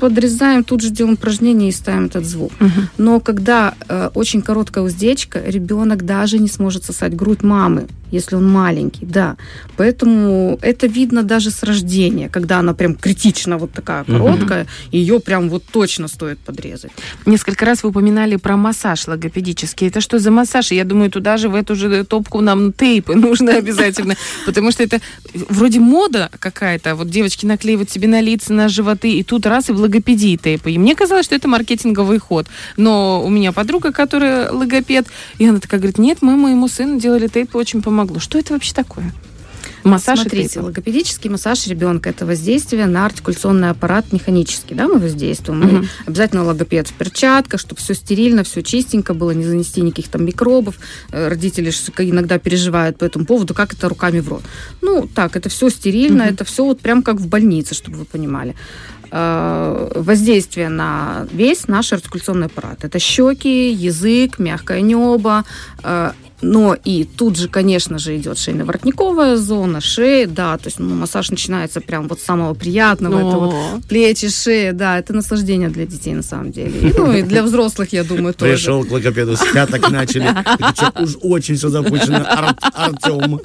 подрезаем, 0.00 0.64
тут 0.64 0.80
же 0.80 0.90
делаем 0.90 1.14
упражнение 1.14 1.68
и 1.68 1.72
ставим 1.72 2.06
этот 2.06 2.24
звук. 2.24 2.50
Но 2.98 3.20
когда 3.20 3.74
э, 3.88 4.10
очень 4.14 4.42
короткая 4.42 4.82
уздечка, 4.84 5.40
ребенок 5.46 6.04
даже 6.04 6.38
не 6.38 6.48
сможет 6.48 6.84
сосать 6.84 7.14
грудь 7.14 7.42
мамы, 7.44 7.86
если 8.10 8.36
он 8.36 8.50
маленький, 8.50 9.06
да. 9.06 9.36
Поэтому 9.76 10.58
это 10.62 10.86
видно 10.86 11.22
даже 11.22 11.50
с 11.50 11.62
рождения, 11.62 12.28
когда 12.28 12.58
она 12.58 12.74
прям 12.74 12.94
критично 12.94 13.58
вот 13.58 13.72
такая 13.72 14.04
короткая, 14.04 14.66
ее 14.92 15.20
прям 15.20 15.48
вот 15.48 15.64
точно 15.64 16.08
стоит 16.08 16.38
подрезать. 16.38 16.92
Несколько 17.26 17.64
раз 17.64 17.82
вы 17.82 17.90
упоминали 17.90 18.36
про 18.36 18.56
массаж 18.56 19.06
логопедический. 19.08 19.88
Это 19.88 20.00
что 20.00 20.18
за 20.18 20.30
массаж? 20.30 20.72
Я 20.72 20.84
думаю, 20.84 21.10
туда 21.10 21.36
же, 21.36 21.48
в 21.48 21.54
эту 21.54 21.74
же 21.74 22.04
топку 22.04 22.40
нам 22.40 22.72
тейпы 22.72 23.14
нужно 23.14 23.56
обязательно. 23.56 24.16
Потому 24.46 24.72
что 24.72 24.82
это 24.82 25.00
вроде 25.34 25.80
мода 25.80 26.30
какая-то. 26.38 26.94
Вот 26.94 27.08
девочки 27.10 27.46
наклеивают 27.46 27.90
себе 27.90 28.08
на 28.08 28.20
лица, 28.20 28.52
на 28.52 28.68
животы, 28.68 29.12
и 29.12 29.22
тут 29.22 29.46
раз 29.46 29.70
и 29.70 29.72
в 29.72 29.80
логопедии 29.80 30.36
тейпы. 30.36 30.72
И 30.72 30.78
мне 30.78 30.94
казалось, 30.94 31.26
что 31.26 31.34
это 31.34 31.48
маркетинговый 31.48 32.18
ход. 32.18 32.46
Но 32.76 33.22
у 33.24 33.28
меня 33.28 33.52
подруга, 33.52 33.92
которая 33.92 34.50
логопед, 34.50 35.06
и 35.38 35.46
она 35.46 35.60
такая 35.60 35.80
говорит, 35.80 35.98
нет, 35.98 36.18
мы 36.22 36.36
моему 36.36 36.68
сыну 36.68 36.98
делали 36.98 37.28
тейпы, 37.28 37.58
очень 37.58 37.82
помогло. 38.00 38.18
Что 38.20 38.38
это 38.38 38.54
вообще 38.54 38.72
такое? 38.74 39.12
Массаж 39.84 40.18
и 40.18 40.22
Смотрите, 40.22 40.48
тейпы. 40.48 40.64
логопедический 40.66 41.30
массаж 41.30 41.66
ребенка 41.66 42.10
это 42.10 42.26
воздействие 42.26 42.86
на 42.86 43.06
артикуляционный 43.06 43.70
аппарат 43.70 44.12
механический, 44.12 44.74
да, 44.74 44.88
мы 44.88 44.98
воздействуем. 44.98 45.60
Мгм. 45.60 45.88
обязательно 46.06 46.44
логопед 46.44 46.88
в 46.88 46.92
перчатках, 46.94 47.60
чтобы 47.60 47.80
все 47.80 47.94
стерильно, 47.94 48.42
все 48.44 48.62
чистенько 48.62 49.14
было, 49.14 49.30
не 49.30 49.44
занести 49.44 49.80
никаких 49.80 50.08
там 50.08 50.24
микробов. 50.26 50.76
Э, 51.12 51.28
Родители 51.28 51.70
иногда 51.98 52.38
переживают 52.38 52.98
по 52.98 53.04
этому 53.06 53.24
поводу, 53.24 53.54
как 53.54 53.72
это 53.72 53.88
руками 53.88 54.20
в 54.20 54.28
рот. 54.28 54.42
Ну, 54.82 55.08
так, 55.14 55.36
это 55.36 55.48
все 55.48 55.70
стерильно, 55.70 56.24
Мгм. 56.24 56.34
это 56.34 56.44
все 56.44 56.64
вот 56.64 56.80
прям 56.80 57.02
как 57.02 57.16
в 57.16 57.26
больнице, 57.28 57.74
чтобы 57.74 57.96
вы 57.98 58.04
понимали. 58.04 58.54
Э, 59.12 59.92
Воздействие 59.96 60.68
на 60.68 61.26
весь 61.32 61.68
наш 61.68 61.92
артикуляционный 61.92 62.46
аппарат. 62.46 62.84
Это 62.84 62.98
щеки, 62.98 63.70
язык, 63.72 64.38
мягкое 64.38 64.82
небо, 64.82 65.44
э, 65.82 66.12
но 66.42 66.76
и 66.84 67.04
тут 67.04 67.36
же, 67.36 67.48
конечно 67.48 67.98
же, 67.98 68.16
идет 68.16 68.36
шейно-воротниковая 68.38 69.36
зона, 69.36 69.80
шея, 69.80 70.26
да, 70.26 70.56
то 70.56 70.66
есть 70.66 70.78
ну, 70.78 70.94
массаж 70.94 71.30
начинается 71.30 71.80
прям 71.80 72.08
вот 72.08 72.20
с 72.20 72.24
самого 72.24 72.54
приятного, 72.54 73.18
это 73.18 73.38
вот 73.38 73.84
плечи, 73.88 74.28
шея, 74.28 74.72
да, 74.72 74.98
это 74.98 75.12
наслаждение 75.12 75.68
для 75.68 75.86
детей 75.86 76.14
на 76.14 76.22
самом 76.22 76.52
деле. 76.52 76.90
И, 76.90 76.94
ну 76.96 77.12
и 77.12 77.22
для 77.22 77.42
взрослых, 77.42 77.92
я 77.92 78.04
думаю, 78.04 78.34
тоже. 78.34 78.52
Пришел 78.52 78.84
к 78.84 78.90
логопеду, 78.90 79.36
с 79.36 79.44
пяток 79.52 79.90
начали. 79.90 80.34
Уж 81.00 81.16
очень 81.22 81.56
все 81.56 81.68
запущено. 81.68 82.24
Ар- 82.26 82.56
Артем. 82.74 83.40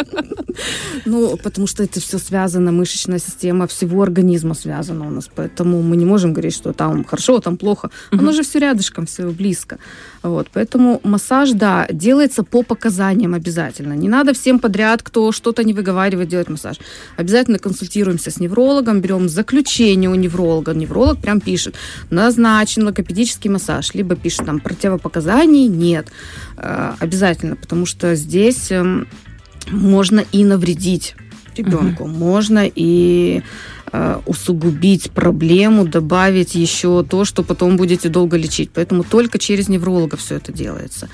Ну, 1.05 1.37
потому 1.37 1.67
что 1.67 1.83
это 1.83 1.99
все 1.99 2.17
связано, 2.17 2.71
мышечная 2.71 3.19
система 3.19 3.67
всего 3.67 4.01
организма 4.01 4.55
связана 4.55 5.05
у 5.07 5.09
нас, 5.09 5.29
поэтому 5.33 5.81
мы 5.81 5.97
не 5.97 6.05
можем 6.05 6.33
говорить, 6.33 6.55
что 6.55 6.73
там 6.73 7.03
хорошо, 7.03 7.39
там 7.39 7.57
плохо. 7.57 7.89
Оно 8.11 8.31
же 8.31 8.43
все 8.43 8.59
рядышком, 8.59 9.05
все 9.05 9.29
близко. 9.29 9.77
Вот, 10.25 10.47
поэтому 10.51 11.01
массаж, 11.03 11.51
да, 11.51 11.85
делается 11.91 12.43
по 12.43 12.63
показаниям 12.63 13.35
обязательно. 13.35 13.93
Не 13.93 14.09
надо 14.09 14.33
всем 14.33 14.59
подряд, 14.59 15.03
кто 15.03 15.31
что-то 15.31 15.63
не 15.63 15.73
выговаривает, 15.73 16.29
делать 16.29 16.49
массаж. 16.49 16.77
Обязательно 17.15 17.59
консультируемся 17.59 18.31
с 18.31 18.39
неврологом, 18.39 19.01
берем 19.01 19.29
заключение 19.29 20.09
у 20.09 20.15
невролога. 20.15 20.73
Невролог 20.73 21.19
прям 21.19 21.39
пишет, 21.39 21.75
назначен 22.09 22.85
логопедический 22.85 23.51
массаж, 23.51 23.93
либо 23.93 24.15
пишет 24.15 24.47
там 24.47 24.59
противопоказаний, 24.59 25.67
нет. 25.67 26.07
Э, 26.57 26.93
Обязательно, 26.99 27.55
потому 27.55 27.85
что 27.85 28.15
здесь 28.15 28.71
эм, 28.71 29.07
можно 29.69 30.23
и 30.31 30.43
навредить 30.43 31.15
ребенку, 31.55 32.07
можно 32.07 32.63
и 32.65 33.43
э, 33.95 34.21
усугубить 34.25 35.11
проблему, 35.11 35.85
добавить 35.85 36.55
еще 36.55 37.03
то, 37.03 37.25
что 37.25 37.43
потом 37.43 37.77
будете 37.77 38.09
долго 38.09 38.37
лечить. 38.37 38.71
Поэтому 38.73 39.03
только 39.03 39.39
через 39.39 39.69
невролога 39.69 40.17
все 40.17 40.35
это 40.35 40.51
делается. 40.51 41.09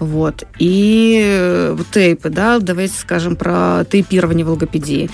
Вот. 0.00 0.44
И 0.58 1.20
э, 1.22 1.76
тейпы, 1.92 2.30
да, 2.30 2.58
давайте 2.58 2.94
скажем 2.98 3.36
про 3.36 3.84
тейпирование 3.84 4.44
в 4.44 4.50
логопедии. 4.50 5.10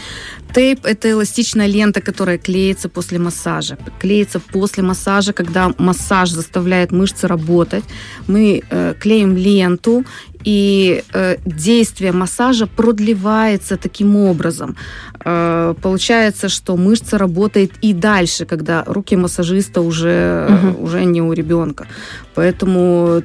Тейп– 0.54 0.80
это 0.86 1.10
эластичная 1.10 1.66
лента, 1.66 2.00
которая 2.00 2.38
клеится 2.38 2.88
после 2.88 3.18
массажа. 3.18 3.76
Клеится 3.98 4.40
после 4.40 4.82
массажа, 4.84 5.32
когда 5.32 5.72
массаж 5.76 6.30
заставляет 6.30 6.92
мышцы 6.92 7.26
работать. 7.26 7.84
Мы 8.28 8.62
э, 8.70 8.94
клеим 8.98 9.36
ленту, 9.36 10.04
и 10.44 11.02
э, 11.12 11.36
действие 11.44 12.12
массажа 12.12 12.68
продлевается 12.68 13.76
таким 13.76 14.14
образом. 14.16 14.76
Э, 15.24 15.74
получается, 15.82 16.48
что 16.48 16.76
мышца 16.76 17.18
работает 17.18 17.72
и 17.82 17.92
дальше, 17.92 18.46
когда 18.46 18.84
руки 18.86 19.16
массажиста 19.16 19.80
уже, 19.80 20.46
Мгм. 20.48 20.82
уже 20.84 21.04
не 21.04 21.20
у 21.20 21.32
ребенка. 21.32 21.86
Поэтому 22.34 23.22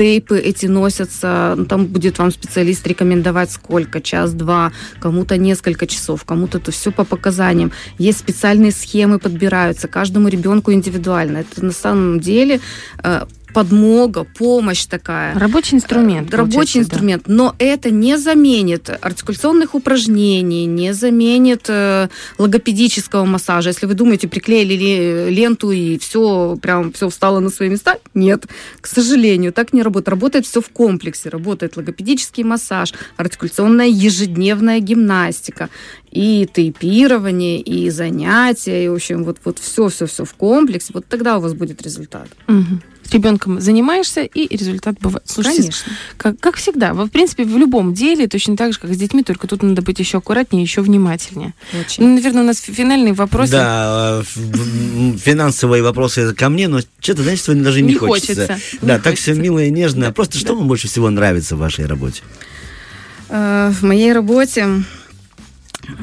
тейпы 0.00 0.38
эти 0.38 0.64
носятся, 0.64 1.54
ну, 1.58 1.66
там 1.66 1.84
будет 1.84 2.18
вам 2.18 2.30
специалист 2.30 2.86
рекомендовать 2.86 3.50
сколько, 3.50 4.00
час-два, 4.00 4.72
кому-то 4.98 5.36
несколько 5.36 5.86
часов, 5.86 6.24
кому-то 6.24 6.56
это 6.56 6.70
все 6.72 6.90
по 6.90 7.04
показаниям. 7.04 7.70
Есть 7.98 8.20
специальные 8.20 8.72
схемы, 8.72 9.18
подбираются 9.18 9.88
каждому 9.88 10.28
ребенку 10.28 10.72
индивидуально. 10.72 11.38
Это 11.38 11.62
на 11.62 11.72
самом 11.72 12.18
деле 12.18 12.60
э, 13.04 13.26
подмога, 13.52 14.24
помощь 14.24 14.86
такая. 14.86 15.38
Рабочий 15.38 15.76
инструмент. 15.76 16.32
Э, 16.32 16.36
Рабочий 16.36 16.54
получается, 16.56 16.78
да. 16.90 16.96
инструмент, 16.96 17.22
но 17.26 17.54
это 17.58 17.90
не 17.90 18.18
заменит 18.18 18.90
артикуляционных 19.00 19.74
упражнений, 19.74 20.66
не 20.66 20.94
заменит 20.94 21.66
э, 21.68 22.08
логопедического 22.38 23.24
массажа. 23.24 23.70
Если 23.70 23.86
вы 23.86 23.94
думаете, 23.94 24.28
приклеили 24.28 24.74
ли- 24.74 25.30
ленту 25.34 25.70
и 25.70 25.98
все, 25.98 26.56
прям 26.60 26.92
все 26.92 27.08
встало 27.08 27.40
на 27.40 27.50
свои 27.50 27.68
места, 27.68 27.98
нет, 28.14 28.46
к 28.80 28.86
сожалению, 28.86 29.52
так 29.52 29.72
не 29.72 29.82
работает. 29.82 30.08
Работает 30.08 30.46
все 30.46 30.60
в 30.60 30.68
комплексе. 30.70 31.28
Работает 31.28 31.76
логопедический 31.76 32.44
массаж, 32.44 32.92
артикуляционная 33.16 33.88
ежедневная 33.88 34.80
гимнастика, 34.80 35.68
и 36.10 36.48
тейпирование, 36.52 37.60
и 37.60 37.88
занятия, 37.90 38.84
и, 38.84 38.88
в 38.88 38.94
общем, 38.94 39.24
вот, 39.24 39.38
вот 39.44 39.58
все-все-все 39.58 40.24
в 40.24 40.34
комплексе. 40.34 40.90
Вот 40.92 41.06
тогда 41.06 41.38
у 41.38 41.40
вас 41.40 41.54
будет 41.54 41.82
результат. 41.82 42.28
Мгм. 42.48 42.82
С 43.10 43.12
ребенком 43.14 43.60
занимаешься, 43.60 44.22
и 44.22 44.56
результат 44.56 44.96
бывает. 45.00 45.24
Слушайте, 45.26 45.62
Конечно. 45.62 45.92
Как, 46.16 46.38
как 46.38 46.56
всегда, 46.56 46.94
в 46.94 47.08
принципе, 47.08 47.42
в 47.42 47.58
любом 47.58 47.92
деле, 47.92 48.28
точно 48.28 48.56
так 48.56 48.72
же, 48.72 48.78
как 48.78 48.92
с 48.94 48.96
детьми, 48.96 49.24
только 49.24 49.48
тут 49.48 49.64
надо 49.64 49.82
быть 49.82 49.98
еще 49.98 50.18
аккуратнее, 50.18 50.62
еще 50.62 50.80
внимательнее. 50.80 51.54
Очень. 51.78 52.04
Ну, 52.04 52.14
наверное, 52.14 52.42
у 52.42 52.46
нас 52.46 52.58
фи- 52.60 52.72
финальные 52.72 53.12
вопросы. 53.14 53.50
Да, 53.52 54.22
э, 54.36 55.16
финансовые 55.18 55.82
вопросы 55.82 56.32
ко 56.34 56.48
мне, 56.50 56.68
но 56.68 56.80
что-то, 57.00 57.22
знаете, 57.22 57.42
сегодня 57.42 57.64
даже 57.64 57.80
не, 57.82 57.88
Не 57.88 57.94
хочется. 57.96 58.58
Да, 58.80 58.94
Не 58.96 59.00
так 59.02 59.16
все 59.16 59.34
мило 59.34 59.58
и 59.58 59.70
нежно. 59.72 60.06
Да, 60.06 60.12
Просто 60.12 60.38
что 60.38 60.50
да. 60.50 60.54
вам 60.54 60.68
больше 60.68 60.86
всего 60.86 61.10
нравится 61.10 61.56
в 61.56 61.58
вашей 61.58 61.86
работе? 61.86 62.22
Э, 63.28 63.72
В 63.72 63.82
моей 63.82 64.12
работе, 64.12 64.68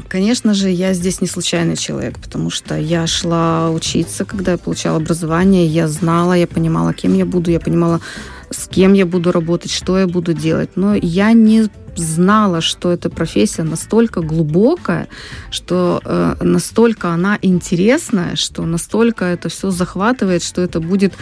конечно 0.07 0.53
же, 0.53 0.69
я 0.69 0.93
здесь 0.93 1.21
не 1.21 1.27
случайный 1.27 1.75
человек, 1.75 2.19
потому 2.19 2.49
что 2.49 2.75
я 2.75 3.07
шла 3.07 3.71
учиться, 3.71 4.25
когда 4.25 4.53
я 4.53 4.57
получала 4.57 4.97
образование, 4.97 5.65
я 5.65 5.87
знала, 5.87 6.33
я 6.33 6.47
понимала, 6.47 6.93
кем 6.93 7.13
я 7.15 7.25
буду, 7.25 7.51
я 7.51 7.59
понимала, 7.59 8.01
с 8.49 8.67
кем 8.67 8.93
я 8.93 9.05
буду 9.05 9.31
работать, 9.31 9.71
что 9.71 9.97
я 9.97 10.07
буду 10.07 10.33
делать. 10.33 10.71
Но 10.75 10.95
я 10.95 11.33
не 11.33 11.69
знала, 11.99 12.61
что 12.61 12.91
эта 12.91 13.09
профессия 13.09 13.63
настолько 13.63 14.21
глубокая, 14.21 15.07
что 15.51 16.01
э, 16.03 16.35
настолько 16.41 17.09
она 17.09 17.37
интересная, 17.41 18.35
что 18.35 18.65
настолько 18.65 19.25
это 19.25 19.49
все 19.49 19.71
захватывает, 19.71 20.43
что 20.43 20.61
это 20.61 20.79
будет 20.79 21.13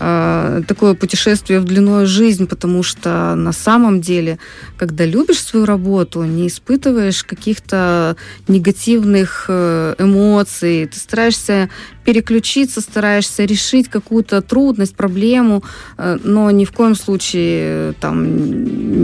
э, 0.00 0.62
такое 0.66 0.94
путешествие 0.94 1.60
в 1.60 1.64
длинную 1.64 2.06
жизнь, 2.06 2.46
потому 2.46 2.82
что 2.82 3.34
на 3.34 3.52
самом 3.52 4.00
деле, 4.00 4.38
когда 4.76 5.04
любишь 5.04 5.42
свою 5.42 5.66
работу, 5.66 6.24
не 6.24 6.48
испытываешь 6.48 7.24
каких-то 7.24 8.16
негативных 8.48 9.46
э, 9.48 9.94
эмоций, 9.98 10.86
ты 10.86 10.98
стараешься 10.98 11.68
переключиться, 12.06 12.80
стараешься 12.80 13.44
решить 13.44 13.88
какую-то 13.88 14.40
трудность, 14.40 14.94
проблему, 14.94 15.62
э, 15.98 16.18
но 16.22 16.50
ни 16.50 16.64
в 16.64 16.72
коем 16.72 16.94
случае 16.94 17.90
э, 17.90 17.92
там 18.00 18.24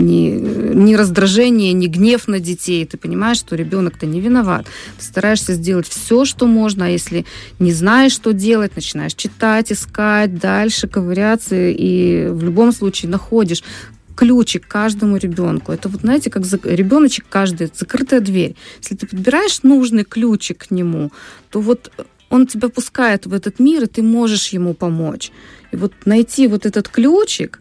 ни, 0.05 0.39
ни 0.73 0.95
раздражение, 1.13 1.73
ни 1.73 1.87
гнев 1.87 2.27
на 2.27 2.39
детей. 2.39 2.85
Ты 2.85 2.97
понимаешь, 2.97 3.37
что 3.37 3.55
ребенок-то 3.55 4.05
не 4.05 4.19
виноват. 4.19 4.65
Ты 4.97 5.05
стараешься 5.05 5.53
сделать 5.53 5.87
все, 5.87 6.25
что 6.25 6.47
можно, 6.47 6.87
а 6.87 6.89
если 6.89 7.25
не 7.59 7.71
знаешь, 7.71 8.13
что 8.13 8.33
делать, 8.33 8.75
начинаешь 8.75 9.13
читать, 9.13 9.71
искать, 9.71 10.37
дальше 10.37 10.87
ковыряться, 10.87 11.55
и 11.55 12.27
в 12.27 12.43
любом 12.43 12.71
случае 12.71 13.11
находишь 13.11 13.63
ключик 14.15 14.67
каждому 14.67 15.17
ребенку. 15.17 15.71
Это 15.71 15.89
вот, 15.89 16.01
знаете, 16.01 16.29
как 16.29 16.45
за- 16.45 16.59
ребеночек 16.63 17.25
каждый, 17.29 17.69
закрытая 17.73 18.19
дверь. 18.19 18.55
Если 18.81 18.95
ты 18.95 19.07
подбираешь 19.07 19.63
нужный 19.63 20.03
ключик 20.03 20.67
к 20.67 20.71
нему, 20.71 21.11
то 21.49 21.61
вот 21.61 21.91
он 22.29 22.47
тебя 22.47 22.69
пускает 22.69 23.25
в 23.27 23.33
этот 23.33 23.59
мир, 23.59 23.83
и 23.83 23.87
ты 23.87 24.01
можешь 24.01 24.53
ему 24.53 24.73
помочь. 24.73 25.31
И 25.71 25.75
вот 25.75 25.93
найти 26.05 26.47
вот 26.47 26.65
этот 26.65 26.89
ключик, 26.89 27.59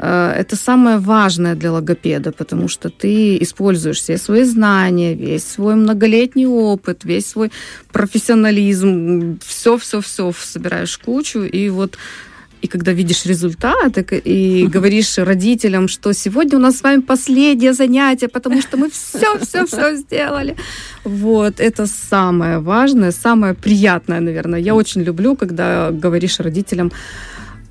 это 0.00 0.56
самое 0.56 0.98
важное 0.98 1.54
для 1.54 1.72
логопеда, 1.72 2.32
потому 2.32 2.68
что 2.68 2.88
ты 2.88 3.36
используешь 3.42 3.98
все 3.98 4.16
свои 4.16 4.44
знания, 4.44 5.14
весь 5.14 5.46
свой 5.46 5.74
многолетний 5.74 6.46
опыт, 6.46 7.04
весь 7.04 7.26
свой 7.26 7.52
профессионализм, 7.92 9.38
все-все-все 9.44 10.32
собираешь 10.32 10.96
кучу, 10.98 11.40
и 11.40 11.68
вот 11.68 11.98
и 12.62 12.68
когда 12.68 12.92
видишь 12.92 13.26
результат, 13.26 13.98
и, 13.98 14.16
и 14.16 14.66
говоришь 14.66 15.18
родителям, 15.18 15.88
что 15.88 16.12
сегодня 16.12 16.58
у 16.58 16.60
нас 16.60 16.78
с 16.78 16.82
вами 16.82 17.00
последнее 17.00 17.72
занятие, 17.72 18.28
потому 18.28 18.60
что 18.60 18.76
мы 18.76 18.90
все-все-все 18.90 19.96
сделали. 19.96 20.56
Вот, 21.04 21.60
это 21.60 21.86
самое 21.86 22.58
важное, 22.58 23.12
самое 23.12 23.54
приятное, 23.54 24.20
наверное. 24.20 24.60
Я 24.60 24.74
очень 24.74 25.02
люблю, 25.02 25.36
когда 25.36 25.90
говоришь 25.90 26.40
родителям, 26.40 26.92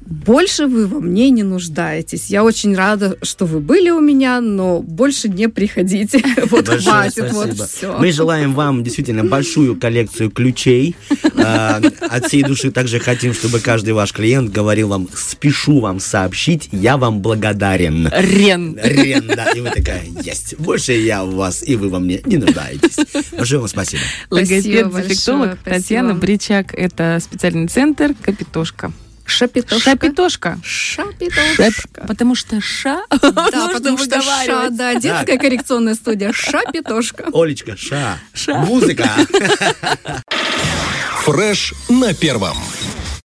больше 0.09 0.65
вы 0.65 0.87
во 0.87 0.99
мне 0.99 1.29
не 1.29 1.43
нуждаетесь. 1.43 2.27
Я 2.27 2.43
очень 2.43 2.75
рада, 2.75 3.17
что 3.21 3.45
вы 3.45 3.59
были 3.59 3.91
у 3.91 3.99
меня, 3.99 4.41
но 4.41 4.81
больше 4.81 5.29
не 5.29 5.47
приходите. 5.47 6.23
Вот 6.49 6.67
Большое 6.67 7.11
хватит, 7.11 7.31
вот 7.31 7.53
все. 7.53 7.97
Мы 7.99 8.11
желаем 8.11 8.53
вам 8.53 8.83
действительно 8.83 9.23
большую 9.23 9.75
коллекцию 9.75 10.31
ключей. 10.31 10.95
А, 11.35 11.79
От 12.09 12.25
всей 12.25 12.43
души 12.43 12.71
также 12.71 12.99
хотим, 12.99 13.33
чтобы 13.33 13.59
каждый 13.59 13.93
ваш 13.93 14.13
клиент 14.13 14.51
говорил 14.51 14.87
вам, 14.87 15.07
спешу 15.13 15.79
вам 15.79 15.99
сообщить, 15.99 16.69
я 16.71 16.97
вам 16.97 17.19
благодарен. 17.19 18.09
Рен. 18.11 18.79
Рен, 18.81 19.27
да, 19.27 19.51
и 19.51 19.59
вы 19.59 19.69
такая, 19.69 20.03
есть. 20.23 20.57
Больше 20.57 20.93
я 20.93 21.23
в 21.23 21.35
вас, 21.35 21.61
и 21.61 21.75
вы 21.75 21.89
во 21.89 21.99
мне 21.99 22.21
не 22.25 22.37
нуждаетесь. 22.37 22.97
Большое 23.31 23.59
вам 23.59 23.69
спасибо. 23.69 24.01
Логопед-дефектолог 24.31 25.57
Татьяна. 25.63 26.15
Бричак. 26.15 26.73
Это 26.73 27.19
специальный 27.21 27.67
центр 27.67 28.15
Капитошка. 28.23 28.91
Шапитошка. 29.29 29.91
Шапитошка. 29.91 30.59
Шапитошка. 30.63 32.05
Потому 32.07 32.35
что 32.35 32.59
ша 32.61 33.03
Да, 33.21 33.69
потому 33.73 33.97
что 33.97 34.21
ша, 34.21 34.69
да, 34.69 34.95
детская 34.95 35.37
коррекционная 35.37 35.95
студия 35.95 36.33
Шапитошка. 36.33 37.27
Олечка, 37.33 37.77
ша. 37.77 38.17
Ша. 38.33 38.57
Музыка. 38.57 39.09
Фреш 41.23 41.73
на 41.89 42.13
первом. 42.13 42.57